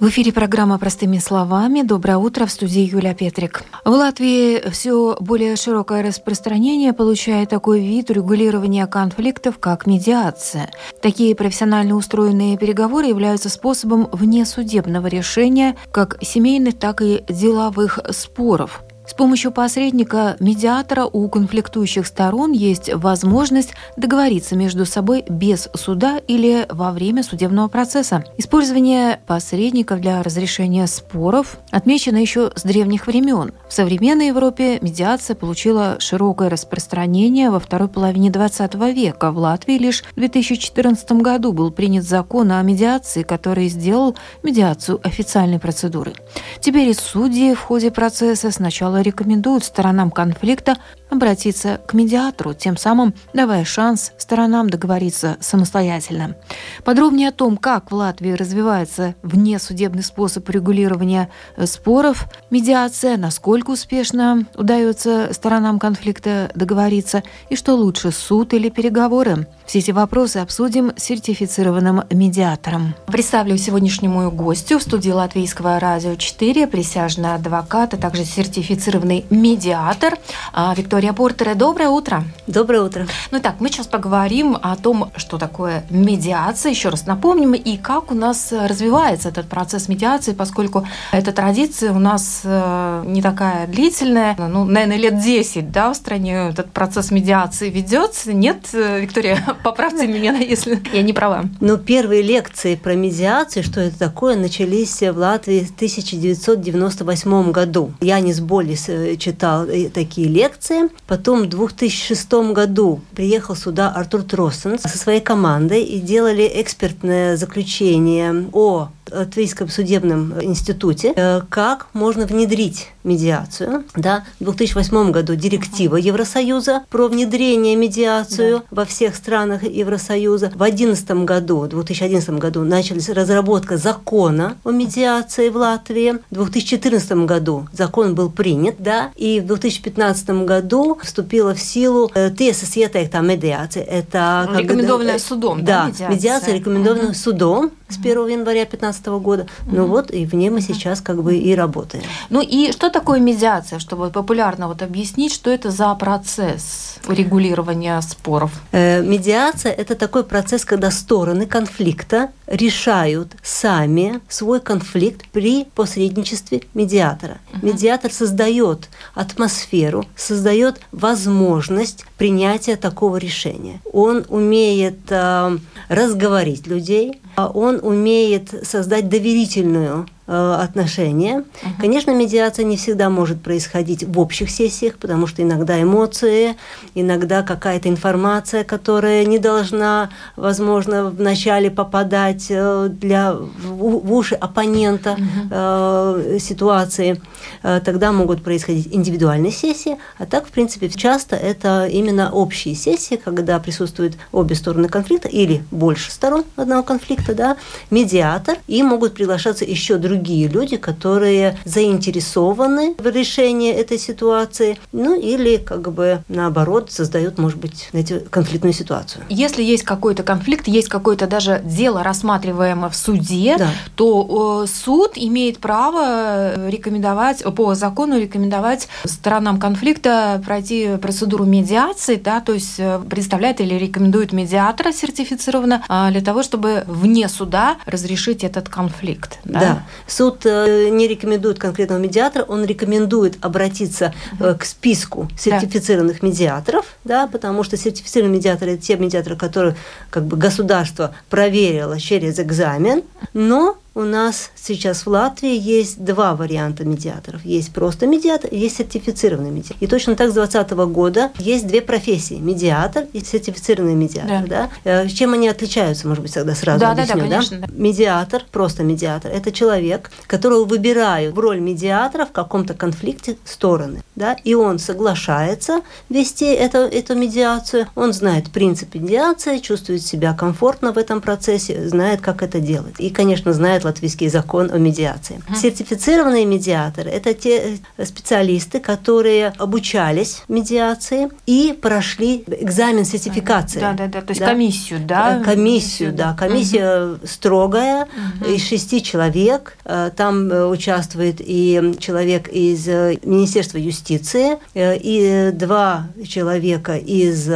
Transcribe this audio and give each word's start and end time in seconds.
В 0.00 0.08
эфире 0.08 0.32
программа 0.32 0.78
«Простыми 0.78 1.18
словами». 1.18 1.82
Доброе 1.82 2.16
утро, 2.16 2.46
в 2.46 2.50
студии 2.50 2.80
Юлия 2.80 3.14
Петрик. 3.14 3.64
В 3.84 3.90
Латвии 3.90 4.70
все 4.70 5.14
более 5.20 5.56
широкое 5.56 6.02
распространение 6.02 6.94
получает 6.94 7.50
такой 7.50 7.80
вид 7.80 8.10
регулирования 8.10 8.86
конфликтов, 8.86 9.58
как 9.58 9.86
медиация. 9.86 10.70
Такие 11.02 11.34
профессионально 11.34 11.96
устроенные 11.96 12.56
переговоры 12.56 13.08
являются 13.08 13.50
способом 13.50 14.08
внесудебного 14.10 15.06
решения 15.06 15.76
как 15.92 16.16
семейных, 16.22 16.78
так 16.78 17.02
и 17.02 17.22
деловых 17.28 17.98
споров– 18.10 18.82
с 19.10 19.12
помощью 19.12 19.50
посредника, 19.50 20.36
медиатора 20.38 21.04
у 21.04 21.28
конфликтующих 21.28 22.06
сторон 22.06 22.52
есть 22.52 22.94
возможность 22.94 23.74
договориться 23.96 24.54
между 24.54 24.86
собой 24.86 25.24
без 25.28 25.68
суда 25.74 26.20
или 26.28 26.64
во 26.68 26.92
время 26.92 27.24
судебного 27.24 27.66
процесса. 27.66 28.24
Использование 28.38 29.18
посредников 29.26 30.00
для 30.00 30.22
разрешения 30.22 30.86
споров 30.86 31.58
отмечено 31.72 32.18
еще 32.18 32.52
с 32.54 32.62
древних 32.62 33.08
времен. 33.08 33.52
В 33.68 33.72
современной 33.72 34.28
Европе 34.28 34.78
медиация 34.80 35.34
получила 35.34 35.96
широкое 35.98 36.48
распространение 36.48 37.50
во 37.50 37.58
второй 37.58 37.88
половине 37.88 38.28
XX 38.28 38.92
века. 38.92 39.32
В 39.32 39.38
Латвии 39.38 39.76
лишь 39.76 40.04
в 40.12 40.14
2014 40.14 41.10
году 41.14 41.52
был 41.52 41.72
принят 41.72 42.04
закон 42.04 42.52
о 42.52 42.62
медиации, 42.62 43.24
который 43.24 43.66
сделал 43.70 44.14
медиацию 44.44 45.00
официальной 45.02 45.58
процедурой. 45.58 46.14
Теперь 46.60 46.90
и 46.90 46.94
судьи 46.94 47.54
в 47.54 47.60
ходе 47.60 47.90
процесса 47.90 48.52
сначала 48.52 48.99
рекомендуют 49.00 49.64
сторонам 49.64 50.10
конфликта 50.10 50.76
обратиться 51.10 51.80
к 51.86 51.94
медиатору, 51.94 52.54
тем 52.54 52.76
самым 52.76 53.14
давая 53.32 53.64
шанс 53.64 54.12
сторонам 54.16 54.70
договориться 54.70 55.36
самостоятельно. 55.40 56.36
Подробнее 56.84 57.28
о 57.28 57.32
том, 57.32 57.56
как 57.56 57.90
в 57.90 57.94
Латвии 57.94 58.32
развивается 58.32 59.14
внесудебный 59.22 60.02
способ 60.02 60.48
регулирования 60.48 61.30
э, 61.56 61.66
споров, 61.66 62.26
медиация, 62.50 63.16
насколько 63.16 63.70
успешно 63.70 64.46
удается 64.54 65.30
сторонам 65.32 65.78
конфликта 65.78 66.50
договориться 66.54 67.22
и 67.48 67.56
что 67.56 67.74
лучше, 67.74 68.12
суд 68.12 68.54
или 68.54 68.68
переговоры. 68.68 69.46
Все 69.70 69.78
эти 69.78 69.92
вопросы 69.92 70.38
обсудим 70.38 70.90
с 70.96 71.04
сертифицированным 71.04 72.02
медиатором. 72.10 72.96
Представлю 73.06 73.56
сегодняшнюю 73.56 74.12
мою 74.12 74.32
гостью 74.32 74.80
в 74.80 74.82
студии 74.82 75.12
Латвийского 75.12 75.78
радио 75.78 76.16
4, 76.16 76.66
присяжный 76.66 77.34
адвокат, 77.34 77.94
а 77.94 77.96
также 77.96 78.24
сертифицированный 78.24 79.26
медиатор 79.30 80.18
а, 80.52 80.74
Виктория 80.76 81.12
Портера. 81.12 81.54
Доброе 81.54 81.88
утро. 81.88 82.24
Доброе 82.48 82.82
утро. 82.82 83.06
Ну 83.30 83.38
так, 83.38 83.60
мы 83.60 83.68
сейчас 83.68 83.86
поговорим 83.86 84.58
о 84.60 84.74
том, 84.74 85.12
что 85.14 85.38
такое 85.38 85.84
медиация, 85.88 86.70
еще 86.70 86.88
раз 86.88 87.06
напомним, 87.06 87.54
и 87.54 87.76
как 87.76 88.10
у 88.10 88.14
нас 88.16 88.50
развивается 88.50 89.28
этот 89.28 89.48
процесс 89.48 89.86
медиации, 89.86 90.32
поскольку 90.32 90.84
эта 91.12 91.30
традиция 91.30 91.92
у 91.92 92.00
нас 92.00 92.40
э, 92.42 93.04
не 93.06 93.22
такая 93.22 93.68
длительная, 93.68 94.34
ну, 94.36 94.64
наверное, 94.64 94.96
лет 94.96 95.20
10, 95.20 95.70
да, 95.70 95.92
в 95.92 95.94
стране 95.94 96.48
этот 96.48 96.72
процесс 96.72 97.12
медиации 97.12 97.70
ведется. 97.70 98.32
Нет, 98.32 98.70
э, 98.72 99.02
Виктория, 99.02 99.38
поправьте 99.62 100.06
меня, 100.06 100.36
если 100.36 100.80
я 100.92 101.02
не 101.02 101.12
права. 101.12 101.44
Ну, 101.60 101.78
первые 101.78 102.22
лекции 102.22 102.74
про 102.74 102.94
медиацию, 102.94 103.62
что 103.62 103.80
это 103.80 103.98
такое, 103.98 104.36
начались 104.36 105.00
в 105.00 105.16
Латвии 105.16 105.60
в 105.60 105.74
1998 105.74 107.52
году. 107.52 107.92
Янис 108.00 108.40
Болис 108.40 108.88
э, 108.88 109.16
читал 109.16 109.66
такие 109.92 110.28
лекции, 110.28 110.90
Потом 111.06 111.42
в 111.42 111.46
2006 111.48 112.32
году 112.52 113.00
приехал 113.14 113.56
сюда 113.56 113.90
Артур 113.90 114.22
Троссен 114.22 114.78
со 114.78 114.96
своей 114.96 115.20
командой 115.20 115.82
и 115.82 115.98
делали 115.98 116.48
экспертное 116.54 117.36
заключение 117.36 118.46
о 118.52 118.90
Латвийском 119.12 119.68
судебном 119.68 120.34
институте, 120.42 121.12
э, 121.14 121.40
как 121.48 121.88
можно 121.92 122.26
внедрить 122.26 122.88
медиацию. 123.04 123.84
Да, 123.94 124.24
в 124.40 124.44
2008 124.44 125.10
году 125.10 125.34
директива 125.34 125.96
Евросоюза 125.96 126.82
про 126.90 127.08
внедрение 127.08 127.76
медиацию 127.76 128.58
да. 128.58 128.64
во 128.70 128.84
всех 128.84 129.14
странах 129.14 129.62
Евросоюза. 129.62 130.46
В 130.54 130.58
2011 130.58 131.10
году, 131.24 131.60
в 131.60 131.68
2011 131.68 132.30
году 132.30 132.62
началась 132.62 133.08
разработка 133.08 133.76
закона 133.76 134.56
о 134.64 134.70
медиации 134.70 135.48
в 135.48 135.56
Латвии. 135.56 136.18
В 136.30 136.34
2014 136.34 137.12
году 137.26 137.66
закон 137.72 138.14
был 138.14 138.30
принят, 138.30 138.76
да, 138.78 139.10
и 139.16 139.40
в 139.40 139.46
2015 139.46 140.30
году 140.44 140.98
вступила 141.02 141.54
в 141.54 141.60
силу 141.60 142.10
э, 142.14 142.30
ТСС 142.30 142.76
медиация. 142.76 143.84
Это 143.84 144.48
рекомендованная 144.56 145.18
судом, 145.18 145.64
да, 145.64 145.84
да 145.84 145.86
медиация, 145.86 146.08
медиация 146.08 146.54
рекомендованная 146.54 147.06
угу. 147.06 147.14
судом 147.14 147.70
с 147.88 147.98
1 147.98 148.28
января 148.28 148.64
2015 148.64 148.99
года. 149.06 149.42
Mm-hmm. 149.42 149.72
Ну 149.72 149.86
вот, 149.86 150.10
и 150.10 150.26
в 150.26 150.34
ней 150.34 150.50
мы 150.50 150.60
сейчас 150.60 151.00
как 151.00 151.22
бы 151.22 151.36
и 151.36 151.54
работаем. 151.54 152.04
Ну 152.28 152.40
и 152.40 152.72
что 152.72 152.90
такое 152.90 153.20
медиация, 153.20 153.78
чтобы 153.78 154.10
популярно 154.10 154.68
вот 154.68 154.82
объяснить, 154.82 155.32
что 155.32 155.50
это 155.50 155.70
за 155.70 155.94
процесс 155.94 156.96
регулирования 157.08 158.00
споров? 158.02 158.52
Э, 158.72 159.02
медиация– 159.02 159.72
это 159.80 159.94
такой 159.94 160.24
процесс, 160.24 160.64
когда 160.64 160.90
стороны 160.90 161.46
конфликта 161.46 162.30
решают 162.46 163.32
сами 163.42 164.20
свой 164.28 164.60
конфликт 164.60 165.26
при 165.32 165.64
посредничестве 165.64 166.62
медиатора. 166.74 167.38
Uh-huh. 167.52 167.66
Медиатор 167.66 168.12
создает 168.12 168.88
атмосферу, 169.14 170.04
создает 170.16 170.80
возможность 170.92 172.04
принятия 172.18 172.76
такого 172.76 173.16
решения. 173.16 173.80
Он 173.92 174.24
умеет 174.28 174.98
э, 175.10 175.58
разговорить 175.88 176.66
людей, 176.66 177.20
он 177.36 177.80
умеет 177.82 178.66
создать 178.66 178.89
доверительную 178.90 180.06
Э, 180.19 180.19
отношения. 180.30 181.38
Uh-huh. 181.38 181.80
Конечно, 181.80 182.12
медиация 182.12 182.64
не 182.64 182.76
всегда 182.76 183.10
может 183.10 183.42
происходить 183.42 184.04
в 184.04 184.18
общих 184.20 184.50
сессиях, 184.50 184.96
потому 184.96 185.26
что 185.26 185.42
иногда 185.42 185.80
эмоции, 185.82 186.56
иногда 186.94 187.42
какая-то 187.42 187.88
информация, 187.88 188.62
которая 188.62 189.24
не 189.24 189.38
должна, 189.38 190.10
возможно, 190.36 191.10
вначале 191.10 191.70
попадать 191.70 192.46
э, 192.48 192.88
для, 192.90 193.34
в, 193.34 194.12
уши 194.12 194.36
оппонента 194.36 195.16
uh-huh. 195.18 196.36
э, 196.36 196.38
ситуации. 196.38 197.20
Э, 197.62 197.80
тогда 197.84 198.12
могут 198.12 198.44
происходить 198.44 198.88
индивидуальные 198.92 199.52
сессии, 199.52 199.96
а 200.18 200.26
так, 200.26 200.46
в 200.46 200.50
принципе, 200.50 200.88
часто 200.88 201.34
это 201.34 201.86
именно 201.86 202.30
общие 202.30 202.74
сессии, 202.74 203.16
когда 203.16 203.58
присутствуют 203.58 204.14
обе 204.30 204.54
стороны 204.54 204.88
конфликта 204.88 205.28
или 205.28 205.64
больше 205.70 206.12
сторон 206.12 206.44
одного 206.56 206.82
конфликта, 206.82 207.34
да, 207.34 207.56
медиатор, 207.90 208.58
и 208.68 208.82
могут 208.82 209.14
приглашаться 209.14 209.64
еще 209.64 209.96
другие 209.96 210.19
другие 210.20 210.48
люди, 210.48 210.76
которые 210.76 211.56
заинтересованы 211.64 212.94
в 212.98 213.06
решении 213.06 213.72
этой 213.72 213.98
ситуации, 213.98 214.78
ну 214.92 215.18
или 215.18 215.56
как 215.56 215.92
бы 215.92 216.22
наоборот 216.28 216.92
создают, 216.92 217.38
может 217.38 217.58
быть, 217.58 217.88
знаете, 217.90 218.20
конфликтную 218.20 218.74
ситуацию. 218.74 219.24
Если 219.30 219.62
есть 219.62 219.84
какой-то 219.84 220.22
конфликт, 220.22 220.68
есть 220.68 220.88
какое-то 220.88 221.26
даже 221.26 221.62
дело 221.64 222.02
рассматриваемое 222.02 222.90
в 222.90 222.96
суде, 222.96 223.56
да. 223.56 223.70
то 223.94 224.66
суд 224.66 225.12
имеет 225.14 225.58
право 225.58 226.68
рекомендовать, 226.68 227.42
по 227.56 227.74
закону 227.74 228.18
рекомендовать 228.18 228.88
сторонам 229.06 229.58
конфликта 229.58 230.42
пройти 230.44 230.98
процедуру 231.00 231.46
медиации, 231.46 232.16
да, 232.16 232.40
то 232.40 232.52
есть 232.52 232.74
э, 232.78 233.00
представляет 233.08 233.60
или 233.62 233.74
рекомендует 233.74 234.32
медиатора 234.32 234.92
сертифицированно 234.92 235.82
а, 235.88 236.10
для 236.10 236.20
того, 236.20 236.42
чтобы 236.42 236.84
вне 236.86 237.26
суда 237.28 237.78
разрешить 237.86 238.44
этот 238.44 238.68
конфликт. 238.68 239.38
Да, 239.44 239.60
да. 239.60 239.82
Суд 240.10 240.44
э, 240.44 240.88
не 240.90 241.06
рекомендует 241.06 241.60
конкретного 241.60 242.00
медиатора, 242.00 242.42
он 242.42 242.64
рекомендует 242.64 243.38
обратиться 243.40 244.12
э, 244.40 244.54
к 244.54 244.64
списку 244.64 245.28
сертифицированных 245.38 246.20
да. 246.20 246.26
медиаторов, 246.26 246.96
да, 247.04 247.28
потому 247.28 247.62
что 247.62 247.76
сертифицированные 247.76 248.38
медиаторы– 248.38 248.72
это 248.74 248.82
те 248.82 248.96
медиаторы, 248.96 249.36
которые 249.36 249.76
как 250.10 250.24
бы 250.24 250.36
государство 250.36 251.14
проверило 251.28 252.00
через 252.00 252.40
экзамен, 252.40 253.04
но 253.34 253.76
у 253.94 254.02
нас 254.02 254.50
сейчас 254.54 255.04
в 255.04 255.08
Латвии 255.08 255.56
есть 255.56 256.02
два 256.02 256.34
варианта 256.34 256.84
медиаторов. 256.84 257.44
Есть 257.44 257.72
просто 257.72 258.06
медиатор, 258.06 258.52
есть 258.52 258.76
сертифицированный 258.76 259.50
медиатор. 259.50 259.76
И 259.80 259.86
точно 259.86 260.14
так 260.14 260.30
с 260.30 260.34
2020 260.34 260.70
года 260.92 261.30
есть 261.38 261.66
две 261.66 261.80
профессии– 261.80 262.34
медиатор 262.40 263.06
и 263.12 263.20
сертифицированный 263.20 263.94
медиатор. 263.94 264.48
Да. 264.48 264.70
Да? 264.84 265.02
Э, 265.02 265.08
чем 265.08 265.34
они 265.34 265.48
отличаются, 265.48 266.06
может 266.06 266.22
быть, 266.22 266.32
тогда 266.32 266.54
сразу 266.54 266.80
да, 266.80 266.92
объясню. 266.92 267.14
Да, 267.14 267.22
да, 267.22 267.28
конечно. 267.28 267.58
Да? 267.58 267.66
Медиатор, 267.72 268.42
просто 268.50 268.84
медиатор– 268.84 269.32
это 269.34 269.50
человек, 269.50 270.10
которого 270.26 270.64
выбирают 270.64 271.34
в 271.34 271.38
роль 271.38 271.58
медиатора 271.58 272.26
в 272.26 272.32
каком-то 272.32 272.74
конфликте 272.74 273.36
стороны. 273.44 274.02
Да? 274.14 274.36
И 274.44 274.54
он 274.54 274.78
соглашается 274.78 275.80
вести 276.08 276.46
эту, 276.46 276.78
эту 276.78 277.16
медиацию, 277.16 277.86
он 277.94 278.12
знает 278.12 278.50
принцип 278.50 278.94
медиации, 278.94 279.58
чувствует 279.58 280.02
себя 280.02 280.32
комфортно 280.34 280.92
в 280.92 280.98
этом 280.98 281.20
процессе, 281.20 281.88
знает, 281.88 282.20
как 282.20 282.42
это 282.42 282.60
делать. 282.60 282.94
И, 282.98 283.10
конечно, 283.10 283.52
знает 283.52 283.79
нарушает 283.80 283.84
латвийский 283.84 284.28
закон 284.28 284.70
о 284.72 284.78
медиации. 284.78 285.40
Сертифицированные 285.54 286.44
медиаторы– 286.44 287.10
это 287.12 287.34
те 287.34 287.78
э, 287.96 288.04
специалисты, 288.04 288.80
которые 288.80 289.52
обучались 289.58 290.42
медиации 290.48 291.28
и 291.46 291.76
прошли 291.80 292.44
экзамен 292.46 293.04
сертификации. 293.04 293.80
Да, 293.80 293.92
да, 293.92 294.06
да, 294.06 294.20
то 294.20 294.30
есть 294.30 294.40
да? 294.40 294.46
комиссию, 294.46 295.00
да? 295.06 295.40
Э, 295.40 295.44
комиссию, 295.44 296.12
да. 296.12 296.34
Комиссия 296.38 297.12
угу. 297.12 297.26
строгая, 297.26 298.04
угу. 298.40 298.50
из 298.50 298.62
шести 298.66 299.02
человек. 299.02 299.76
Э, 299.84 300.10
там 300.16 300.50
участвует 300.70 301.36
и 301.40 301.94
человек 301.98 302.48
из 302.48 302.86
Министерства 302.86 303.78
юстиции, 303.78 304.58
и 304.74 305.50
два 305.52 306.08
человека 306.26 306.96
из 306.96 307.48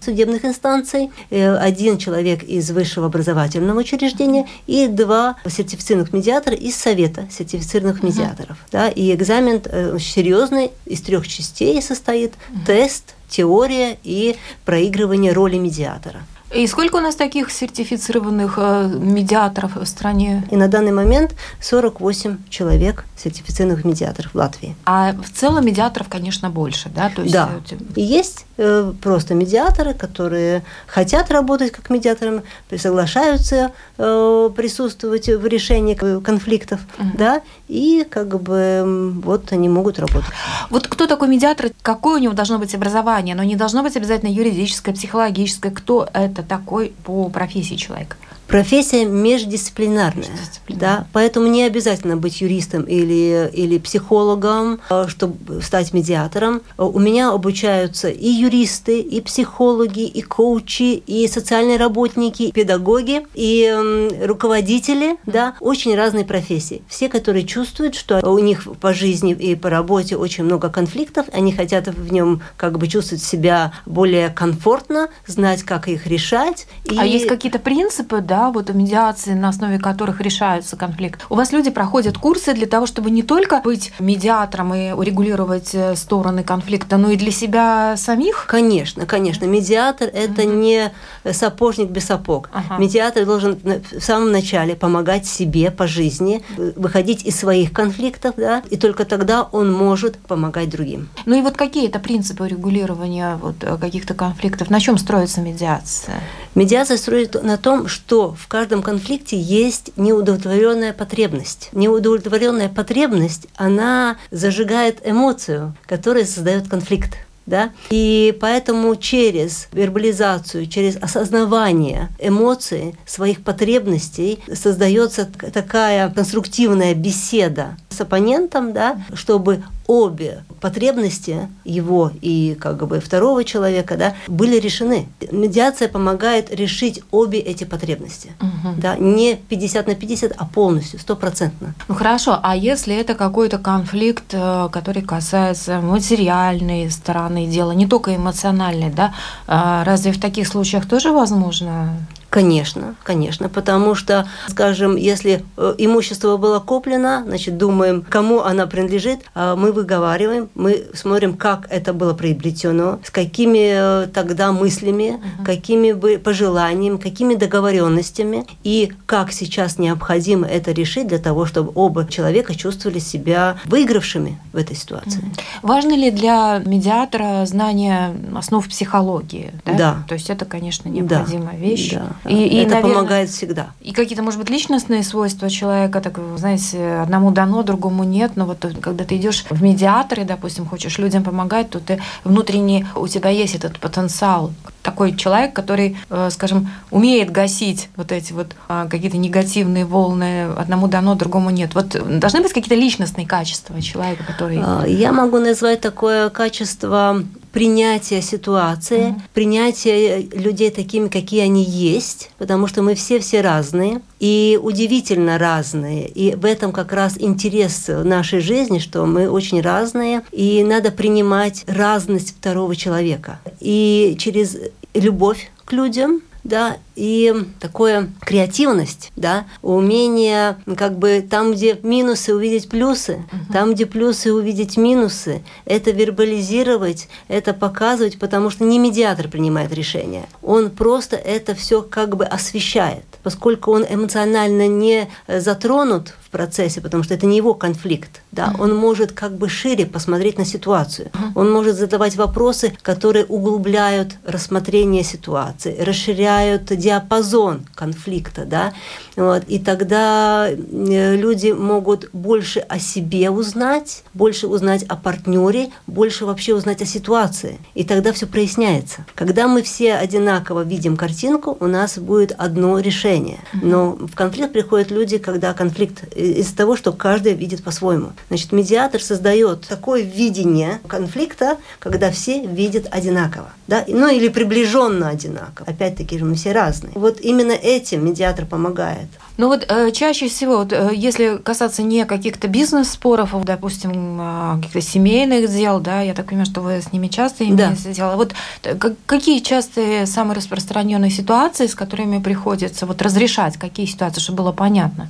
судебных 0.00 0.44
инстанций, 0.44 1.10
один 1.30 1.98
человек 1.98 2.42
из 2.42 2.70
высшего 2.70 3.06
образовательного 3.06 3.80
учреждения 3.80 4.46
и 4.66 4.86
два 4.86 5.36
сертифицированных 5.70 6.12
медиатора 6.12 6.56
из 6.56 6.76
Совета 6.76 7.28
сертифицированных 7.30 8.02
медиаторов. 8.02 8.56
Uh-huh. 8.56 8.72
Да, 8.72 8.88
и 8.88 9.14
экзамен 9.14 9.62
э, 9.64 9.98
серьезный, 9.98 10.72
из 10.86 11.00
трех 11.02 11.26
частей 11.28 11.80
состоит, 11.80 12.32
uh-huh. 12.32 12.66
тест, 12.66 13.14
теория 13.28 13.98
и 14.02 14.36
проигрывание 14.64 15.32
роли 15.32 15.56
медиатора. 15.56 16.22
И 16.54 16.66
сколько 16.66 16.96
у 16.96 17.00
нас 17.00 17.14
таких 17.14 17.50
сертифицированных 17.50 18.54
э, 18.56 18.88
медиаторов 18.88 19.76
в 19.76 19.84
стране? 19.86 20.46
И 20.50 20.56
на 20.56 20.68
данный 20.68 20.92
момент 20.92 21.34
48 21.60 22.38
человек 22.48 23.04
сертифицированных 23.16 23.84
медиаторов 23.84 24.32
в 24.32 24.34
Латвии. 24.34 24.74
А 24.84 25.12
в 25.12 25.30
целом 25.30 25.66
медиаторов, 25.66 26.08
конечно, 26.08 26.50
больше, 26.50 26.88
да? 26.88 27.10
То 27.14 27.22
есть, 27.22 27.32
да. 27.32 27.50
Э, 27.70 27.76
и 27.94 28.02
есть 28.02 28.46
э, 28.56 28.92
просто 29.00 29.34
медиаторы, 29.34 29.94
которые 29.94 30.62
хотят 30.86 31.30
работать 31.30 31.70
как 31.70 31.90
медиаторами, 31.90 32.42
соглашаются 32.76 33.72
э, 33.98 34.50
присутствовать 34.56 35.28
в 35.28 35.46
решении 35.46 35.94
конфликтов, 35.94 36.80
угу. 36.98 37.10
да, 37.14 37.42
и 37.68 38.06
как 38.08 38.40
бы 38.40 39.12
вот 39.22 39.52
они 39.52 39.68
могут 39.68 39.98
работать. 39.98 40.30
Вот 40.70 40.88
кто 40.88 41.06
такой 41.06 41.28
медиатор? 41.28 41.70
Какое 41.82 42.18
у 42.18 42.22
него 42.22 42.32
должно 42.32 42.58
быть 42.58 42.74
образование? 42.74 43.34
Но 43.34 43.44
не 43.44 43.56
должно 43.56 43.82
быть 43.82 43.96
обязательно 43.96 44.30
юридическое, 44.30 44.94
психологическое. 44.94 45.70
Кто 45.70 46.08
это? 46.12 46.39
Это 46.40 46.48
такой 46.48 46.92
по 47.04 47.28
профессии 47.28 47.76
человека? 47.76 48.16
Профессия 48.50 49.04
междисциплинарная, 49.04 50.26
да, 50.68 51.06
поэтому 51.12 51.46
не 51.46 51.62
обязательно 51.62 52.16
быть 52.16 52.40
юристом 52.40 52.82
или, 52.82 53.48
или 53.52 53.78
психологом, 53.78 54.80
э, 54.90 55.04
чтобы 55.06 55.62
стать 55.62 55.92
медиатором. 55.92 56.60
У 56.76 56.98
меня 56.98 57.30
обучаются 57.30 58.08
и 58.08 58.26
юристы, 58.26 58.98
и 58.98 59.20
психологи, 59.20 60.04
и 60.04 60.20
коучи, 60.22 61.02
и 61.06 61.28
социальные 61.28 61.76
работники, 61.76 62.42
и 62.42 62.52
педагоги, 62.52 63.24
и 63.34 64.18
руководители, 64.24 65.16
да, 65.26 65.54
очень 65.60 65.94
разные 65.94 66.24
профессии. 66.24 66.82
Все, 66.88 67.08
которые 67.08 67.46
чувствуют, 67.46 67.94
что 67.94 68.18
у 68.28 68.38
них 68.40 68.66
по 68.80 68.92
жизни 68.92 69.32
и 69.32 69.54
по 69.54 69.70
работе 69.70 70.16
очень 70.16 70.42
много 70.42 70.70
конфликтов, 70.70 71.26
они 71.32 71.52
хотят 71.52 71.86
в 71.86 72.12
нем 72.12 72.42
как 72.56 72.78
бы 72.78 72.88
чувствовать 72.88 73.22
себя 73.22 73.72
более 73.86 74.28
комфортно, 74.30 75.08
знать, 75.26 75.62
как 75.62 75.86
их 75.86 76.08
решать. 76.08 76.66
И... 76.84 76.98
А 76.98 77.04
есть 77.04 77.28
какие-то 77.28 77.60
принципы, 77.60 78.20
да, 78.20 78.39
вот 78.48 78.72
медиации, 78.72 79.34
на 79.34 79.50
основе 79.50 79.78
которых 79.78 80.22
решаются 80.22 80.76
конфликты. 80.76 81.24
У 81.28 81.34
вас 81.34 81.52
люди 81.52 81.70
проходят 81.70 82.16
курсы 82.16 82.54
для 82.54 82.66
того, 82.66 82.86
чтобы 82.86 83.10
не 83.10 83.22
только 83.22 83.60
быть 83.60 83.92
медиатором 83.98 84.74
и 84.74 84.92
урегулировать 84.92 85.74
э, 85.74 85.94
стороны 85.96 86.42
конфликта, 86.42 86.96
но 86.96 87.10
и 87.10 87.16
для 87.16 87.30
себя 87.30 87.96
самих? 87.98 88.46
Конечно, 88.46 89.04
конечно. 89.04 89.44
Медиатор– 89.44 90.08
это 90.12 90.42
угу. 90.42 90.52
не 90.52 90.92
сапожник 91.30 91.90
без 91.90 92.06
сапог. 92.06 92.48
Ага. 92.52 92.78
Медиатор 92.78 93.26
должен 93.26 93.58
в 93.92 94.00
самом 94.00 94.32
начале 94.32 94.74
помогать 94.74 95.26
себе 95.26 95.70
по 95.70 95.86
жизни, 95.86 96.42
выходить 96.56 97.24
из 97.24 97.38
своих 97.38 97.72
конфликтов, 97.72 98.34
да, 98.36 98.62
и 98.70 98.76
только 98.76 99.04
тогда 99.04 99.42
он 99.42 99.72
может 99.72 100.16
помогать 100.16 100.70
другим. 100.70 101.08
Ну 101.26 101.36
и 101.36 101.42
вот 101.42 101.56
какие 101.56 101.88
это 101.88 101.98
принципы 101.98 102.44
урегулирования 102.44 103.36
вот 103.36 103.56
э, 103.62 103.76
каких-то 103.76 104.14
конфликтов? 104.14 104.70
На 104.70 104.80
чем 104.80 104.98
строится 104.98 105.40
медиация? 105.40 106.20
Медиация 106.54 106.96
строится 106.96 107.40
на 107.42 107.56
том, 107.56 107.88
что 107.88 108.29
в 108.38 108.48
каждом 108.48 108.82
конфликте 108.82 109.38
есть 109.38 109.92
неудовлетворенная 109.96 110.92
потребность. 110.92 111.68
Неудовлетворенная 111.72 112.68
потребность, 112.68 113.46
она 113.56 114.16
зажигает 114.30 115.00
эмоцию, 115.04 115.74
которая 115.86 116.24
создает 116.24 116.68
конфликт. 116.68 117.16
Да? 117.46 117.70
И 117.90 118.36
поэтому 118.40 118.94
через 118.94 119.68
вербализацию, 119.72 120.66
через 120.66 120.96
осознавание 120.96 122.08
эмоций, 122.20 122.94
своих 123.06 123.42
потребностей 123.42 124.38
создается 124.52 125.28
такая 125.52 126.10
конструктивная 126.10 126.94
беседа 126.94 127.76
с 127.88 128.00
оппонентом, 128.00 128.72
да, 128.72 129.02
чтобы 129.14 129.64
обе 129.90 130.44
потребности 130.60 131.48
его 131.64 132.12
и 132.20 132.56
как 132.60 132.86
бы 132.86 133.00
второго 133.00 133.42
человека 133.42 133.96
да, 133.96 134.14
были 134.28 134.56
решены. 134.60 135.08
Медиация 135.32 135.88
помогает 135.88 136.54
решить 136.54 137.02
обе 137.10 137.40
эти 137.40 137.64
потребности. 137.64 138.30
Угу. 138.40 138.74
Да, 138.76 138.96
не 138.96 139.34
50 139.34 139.88
на 139.88 139.96
50, 139.96 140.32
а 140.36 140.46
полностью, 140.46 141.00
стопроцентно. 141.00 141.74
Ну 141.88 141.94
хорошо, 141.96 142.38
а 142.40 142.54
если 142.54 142.94
это 142.94 143.16
какой-то 143.16 143.58
конфликт, 143.58 144.32
э, 144.32 144.68
который 144.70 145.02
касается 145.02 145.80
материальной 145.80 146.88
стороны 146.92 147.48
дела, 147.48 147.72
не 147.72 147.88
только 147.88 148.14
эмоциональной, 148.14 148.90
да, 148.90 149.12
а 149.48 149.82
разве 149.82 150.12
в 150.12 150.20
таких 150.20 150.46
случаях 150.46 150.86
тоже 150.86 151.10
возможно 151.10 151.96
Конечно, 152.30 152.94
конечно, 153.02 153.48
потому 153.48 153.96
что, 153.96 154.28
скажем, 154.46 154.94
если 154.94 155.42
э, 155.56 155.74
имущество 155.78 156.36
было 156.36 156.60
куплено, 156.60 157.24
значит, 157.26 157.58
думаем, 157.58 158.04
кому 158.08 158.42
она 158.42 158.68
принадлежит, 158.68 159.20
а 159.34 159.56
мы 159.56 159.72
выговариваем, 159.72 160.48
мы 160.54 160.86
смотрим, 160.94 161.36
как 161.36 161.66
это 161.68 161.92
было 161.92 162.14
приобретено, 162.14 163.00
с 163.04 163.10
какими 163.10 164.04
э, 164.04 164.06
тогда 164.06 164.52
мыслями, 164.52 165.14
угу. 165.14 165.44
какими 165.44 165.90
бы 165.90 166.18
пожеланиями, 166.18 166.98
какими 166.98 167.34
договоренностями, 167.34 168.46
и 168.62 168.92
как 169.06 169.32
сейчас 169.32 169.78
необходимо 169.78 170.46
это 170.46 170.70
решить 170.70 171.08
для 171.08 171.18
того, 171.18 171.46
чтобы 171.46 171.72
оба 171.74 172.06
человека 172.06 172.54
чувствовали 172.54 173.00
себя 173.00 173.58
выигравшими 173.64 174.38
в 174.52 174.56
этой 174.56 174.76
ситуации. 174.76 175.18
Угу. 175.18 175.30
Важно 175.62 175.96
ли 175.96 176.12
для 176.12 176.62
медиатора 176.64 177.44
знание 177.44 178.14
основ 178.36 178.68
психологии? 178.68 179.52
Да. 179.66 179.72
да. 179.72 180.04
То 180.06 180.14
есть 180.14 180.30
это, 180.30 180.44
конечно, 180.44 180.88
необходимая 180.88 181.56
да. 181.58 181.64
вещь. 181.64 181.90
Да. 181.94 182.12
И, 182.26 182.46
и, 182.46 182.56
это 182.58 182.74
наверное, 182.74 182.94
помогает 182.94 183.30
всегда. 183.30 183.70
И 183.80 183.92
какие-то, 183.92 184.22
может 184.22 184.38
быть, 184.38 184.50
личностные 184.50 185.02
свойства 185.02 185.48
человека, 185.48 186.00
так, 186.00 186.18
знаете, 186.36 187.00
одному 187.02 187.30
дано, 187.30 187.62
другому 187.62 188.04
нет, 188.04 188.32
но 188.36 188.44
вот 188.44 188.66
когда 188.80 189.04
ты 189.04 189.16
идешь 189.16 189.44
в 189.48 189.62
медиаторы, 189.62 190.24
допустим, 190.24 190.66
хочешь 190.66 190.98
людям 190.98 191.24
помогать, 191.24 191.70
то 191.70 191.80
ты 191.80 192.00
внутренне, 192.24 192.86
у 192.94 193.08
тебя 193.08 193.30
есть 193.30 193.54
этот 193.54 193.78
потенциал. 193.78 194.52
Такой 194.90 195.14
человек, 195.16 195.52
который, 195.52 195.96
э, 196.10 196.28
скажем, 196.32 196.68
умеет 196.90 197.30
гасить 197.30 197.88
вот 197.94 198.10
эти 198.10 198.32
вот 198.32 198.48
а, 198.68 198.86
какие-то 198.88 199.18
негативные 199.18 199.84
волны, 199.84 200.46
одному 200.56 200.88
дано, 200.88 201.14
другому 201.14 201.50
нет. 201.50 201.74
Вот 201.74 201.96
должны 202.18 202.40
быть 202.42 202.52
какие-то 202.52 202.74
личностные 202.74 203.26
качества 203.26 203.80
человека, 203.80 204.24
который... 204.24 204.58
А, 204.60 204.84
я 204.84 205.12
могу 205.12 205.38
назвать 205.38 205.80
такое 205.80 206.28
качество 206.30 207.22
принятие 207.52 208.22
ситуации, 208.22 209.08
mm-hmm. 209.08 209.20
принятие 209.34 210.22
людей 210.22 210.70
такими, 210.70 211.08
какие 211.08 211.42
они 211.42 211.64
есть, 211.64 212.30
потому 212.38 212.66
что 212.66 212.82
мы 212.82 212.94
все 212.94 213.18
все 213.18 213.40
разные 213.40 214.00
и 214.20 214.58
удивительно 214.62 215.38
разные. 215.38 216.08
И 216.08 216.34
в 216.34 216.44
этом 216.44 216.72
как 216.72 216.92
раз 216.92 217.16
интерес 217.18 217.86
нашей 217.88 218.40
жизни, 218.40 218.78
что 218.78 219.04
мы 219.06 219.28
очень 219.28 219.60
разные, 219.60 220.22
и 220.30 220.62
надо 220.64 220.90
принимать 220.90 221.64
разность 221.66 222.36
второго 222.36 222.76
человека. 222.76 223.40
И 223.60 224.16
через 224.18 224.56
любовь 224.94 225.50
к 225.64 225.72
людям 225.72 226.22
да, 226.44 226.78
и 227.00 227.34
такое 227.60 228.10
креативность, 228.20 229.10
да, 229.16 229.46
умение 229.62 230.58
как 230.76 230.98
бы 230.98 231.26
там, 231.28 231.52
где 231.52 231.78
минусы 231.82 232.34
увидеть 232.34 232.68
плюсы, 232.68 233.24
uh-huh. 233.32 233.52
там, 233.54 233.72
где 233.72 233.86
плюсы 233.86 234.34
увидеть 234.34 234.76
минусы, 234.76 235.42
это 235.64 235.92
вербализировать, 235.92 237.08
это 237.28 237.54
показывать, 237.54 238.18
потому 238.18 238.50
что 238.50 238.64
не 238.64 238.78
медиатор 238.78 239.28
принимает 239.28 239.72
решение, 239.72 240.26
он 240.42 240.70
просто 240.70 241.16
это 241.16 241.54
все 241.54 241.80
как 241.80 242.16
бы 242.16 242.26
освещает, 242.26 243.06
поскольку 243.22 243.72
он 243.72 243.86
эмоционально 243.88 244.68
не 244.68 245.08
затронут 245.26 246.12
в 246.20 246.28
процессе, 246.28 246.82
потому 246.82 247.02
что 247.02 247.14
это 247.14 247.24
не 247.24 247.38
его 247.38 247.54
конфликт, 247.54 248.20
да, 248.30 248.54
он 248.58 248.76
может 248.76 249.12
как 249.12 249.38
бы 249.38 249.48
шире 249.48 249.86
посмотреть 249.86 250.36
на 250.36 250.44
ситуацию, 250.44 251.10
он 251.34 251.50
может 251.50 251.76
задавать 251.76 252.16
вопросы, 252.16 252.74
которые 252.82 253.24
углубляют 253.24 254.16
рассмотрение 254.26 255.02
ситуации, 255.02 255.80
расширяют 255.80 256.10
расширяют 256.10 256.64
диапазон 256.90 257.66
конфликта, 257.74 258.44
да, 258.44 258.72
вот, 259.16 259.44
и 259.46 259.58
тогда 259.58 260.48
э, 260.48 261.16
люди 261.16 261.52
могут 261.52 262.10
больше 262.12 262.60
о 262.60 262.78
себе 262.78 263.30
узнать, 263.30 264.02
больше 264.12 264.48
узнать 264.48 264.82
о 264.84 264.96
партнере, 264.96 265.70
больше 265.86 266.26
вообще 266.26 266.54
узнать 266.54 266.82
о 266.82 266.86
ситуации, 266.86 267.58
и 267.74 267.84
тогда 267.84 268.12
все 268.12 268.26
проясняется. 268.26 269.06
Когда 269.14 269.46
мы 269.46 269.62
все 269.62 269.94
одинаково 269.94 270.62
видим 270.62 270.96
картинку, 270.96 271.56
у 271.60 271.66
нас 271.66 271.98
будет 271.98 272.32
одно 272.36 272.78
решение, 272.80 273.38
но 273.52 273.92
в 273.92 274.14
конфликт 274.14 274.52
приходят 274.52 274.90
люди, 274.90 275.18
когда 275.18 275.54
конфликт 275.54 276.12
из-за 276.16 276.56
того, 276.56 276.76
что 276.76 276.92
каждый 276.92 277.34
видит 277.34 277.62
по-своему. 277.62 278.12
Значит, 278.28 278.52
медиатор 278.52 279.00
создает 279.00 279.66
такое 279.68 280.02
видение 280.02 280.80
конфликта, 280.88 281.56
когда 281.78 282.10
все 282.10 282.44
видят 282.46 282.86
одинаково, 282.90 283.50
да, 283.68 283.84
ну 283.86 284.08
или 284.08 284.28
приближенно 284.28 285.08
одинаково. 285.08 285.68
Опять-таки 285.68 286.18
же 286.18 286.24
мы 286.24 286.34
все 286.34 286.52
разные. 286.52 286.69
Вот 286.94 287.20
именно 287.20 287.52
этим 287.52 288.04
медиатор 288.04 288.46
помогает. 288.46 289.08
Ну 289.36 289.48
вот 289.48 289.64
э, 289.68 289.90
чаще 289.92 290.28
всего, 290.28 290.58
вот, 290.58 290.72
э, 290.72 290.90
если 290.94 291.38
касаться 291.38 291.82
не 291.82 292.04
каких-то 292.04 292.46
бизнес-споров, 292.46 293.34
а, 293.34 293.42
допустим, 293.42 294.18
э, 294.20 294.56
каких-то 294.56 294.80
семейных 294.80 295.50
дел, 295.50 295.80
да, 295.80 296.02
я 296.02 296.14
так 296.14 296.26
понимаю, 296.26 296.46
что 296.46 296.60
вы 296.60 296.82
с 296.82 296.92
ними 296.92 297.08
часто 297.08 297.44
имеете 297.44 297.84
да. 297.84 297.92
дело. 297.92 298.16
Вот 298.16 298.34
э, 298.64 298.76
какие 299.06 299.40
частые 299.40 300.06
самые 300.06 300.36
распространенные 300.36 301.10
ситуации, 301.10 301.66
с 301.66 301.74
которыми 301.74 302.22
приходится 302.22 302.84
вот 302.86 303.00
разрешать, 303.00 303.56
какие 303.56 303.86
ситуации, 303.86 304.20
чтобы 304.20 304.42
было 304.42 304.52
понятно? 304.52 305.08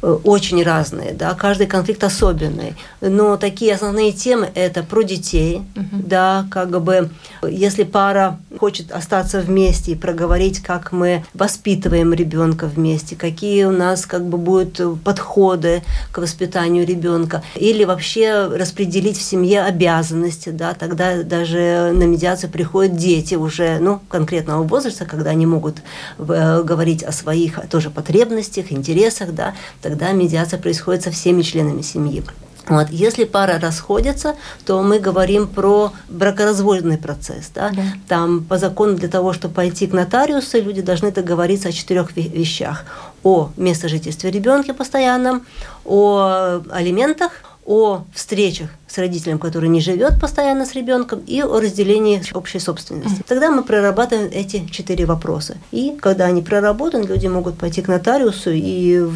Э, 0.00 0.16
очень 0.22 0.62
разные, 0.62 1.12
да, 1.12 1.34
каждый 1.34 1.66
конфликт 1.66 2.04
особенный. 2.04 2.76
Но 3.00 3.36
такие 3.36 3.74
основные 3.74 4.12
темы 4.12 4.48
это 4.54 4.84
про 4.84 5.02
детей, 5.02 5.62
угу. 5.74 6.02
да, 6.04 6.46
как 6.52 6.80
бы 6.80 7.10
если 7.42 7.82
пара 7.82 8.38
хочет 8.58 8.92
остаться 8.92 9.40
вместе 9.40 9.92
и 9.92 9.94
проговорить, 9.96 10.60
как 10.60 10.92
мы 10.92 11.24
воспитываем 11.34 12.12
ребенка 12.12 12.66
вместе, 12.66 13.16
какие 13.16 13.64
у 13.64 13.72
нас 13.72 14.06
как 14.06 14.24
бы 14.24 14.38
будут 14.38 14.80
подходы 15.02 15.82
к 16.12 16.18
воспитанию 16.18 16.86
ребенка, 16.86 17.42
или 17.56 17.82
вообще 17.82 18.46
распределить 18.46 19.18
в 19.18 19.22
семье 19.22 19.62
обязанности, 19.62 20.50
да, 20.50 20.74
тогда 20.74 21.24
даже 21.24 21.90
на 21.92 22.04
медиацию 22.04 22.50
приходят 22.50 22.96
дети 22.96 23.34
уже, 23.34 23.78
ну, 23.80 24.00
конкретного 24.08 24.62
возраста, 24.62 25.06
когда 25.06 25.30
они 25.30 25.46
могут 25.46 25.78
э, 26.18 26.62
говорить 26.62 27.02
о 27.02 27.10
своих 27.10 27.68
тоже 27.68 27.90
потребностях, 27.90 28.70
интересах, 28.70 29.34
да, 29.34 29.54
тогда 29.88 30.12
медиация 30.12 30.58
происходит 30.58 31.02
со 31.02 31.10
всеми 31.10 31.42
членами 31.42 31.82
семьи. 31.82 32.22
Вот. 32.66 32.88
Если 32.90 33.24
пара 33.24 33.58
расходится, 33.58 34.34
то 34.66 34.82
мы 34.82 34.98
говорим 34.98 35.46
про 35.46 35.92
бракоразводный 36.10 36.98
процесс. 36.98 37.50
Да? 37.54 37.70
Да. 37.70 37.82
Там 38.06 38.44
по 38.44 38.58
закону 38.58 38.94
для 38.94 39.08
того, 39.08 39.32
чтобы 39.32 39.54
пойти 39.54 39.86
к 39.86 39.94
нотариусу, 39.94 40.60
люди 40.60 40.82
должны 40.82 41.10
договориться 41.10 41.70
о 41.70 41.72
четырех 41.72 42.14
вещах. 42.14 42.84
О 43.22 43.50
местожительстве 43.56 44.30
ребенка 44.30 44.74
постоянном, 44.74 45.46
о 45.86 46.60
алиментах, 46.70 47.32
о 47.64 48.04
встречах 48.14 48.68
с 48.88 48.98
родителем, 48.98 49.38
который 49.38 49.68
не 49.68 49.80
живет 49.80 50.20
постоянно 50.20 50.66
с 50.66 50.74
ребенком, 50.74 51.20
и 51.26 51.42
о 51.42 51.60
разделении 51.60 52.22
общей 52.34 52.58
собственности. 52.58 53.22
Тогда 53.26 53.50
мы 53.50 53.62
прорабатываем 53.62 54.30
эти 54.32 54.66
четыре 54.70 55.04
вопроса. 55.06 55.56
И 55.70 55.96
когда 56.00 56.26
они 56.26 56.42
проработаны, 56.42 57.04
люди 57.04 57.26
могут 57.26 57.58
пойти 57.58 57.82
к 57.82 57.88
нотариусу 57.88 58.50
и 58.52 59.06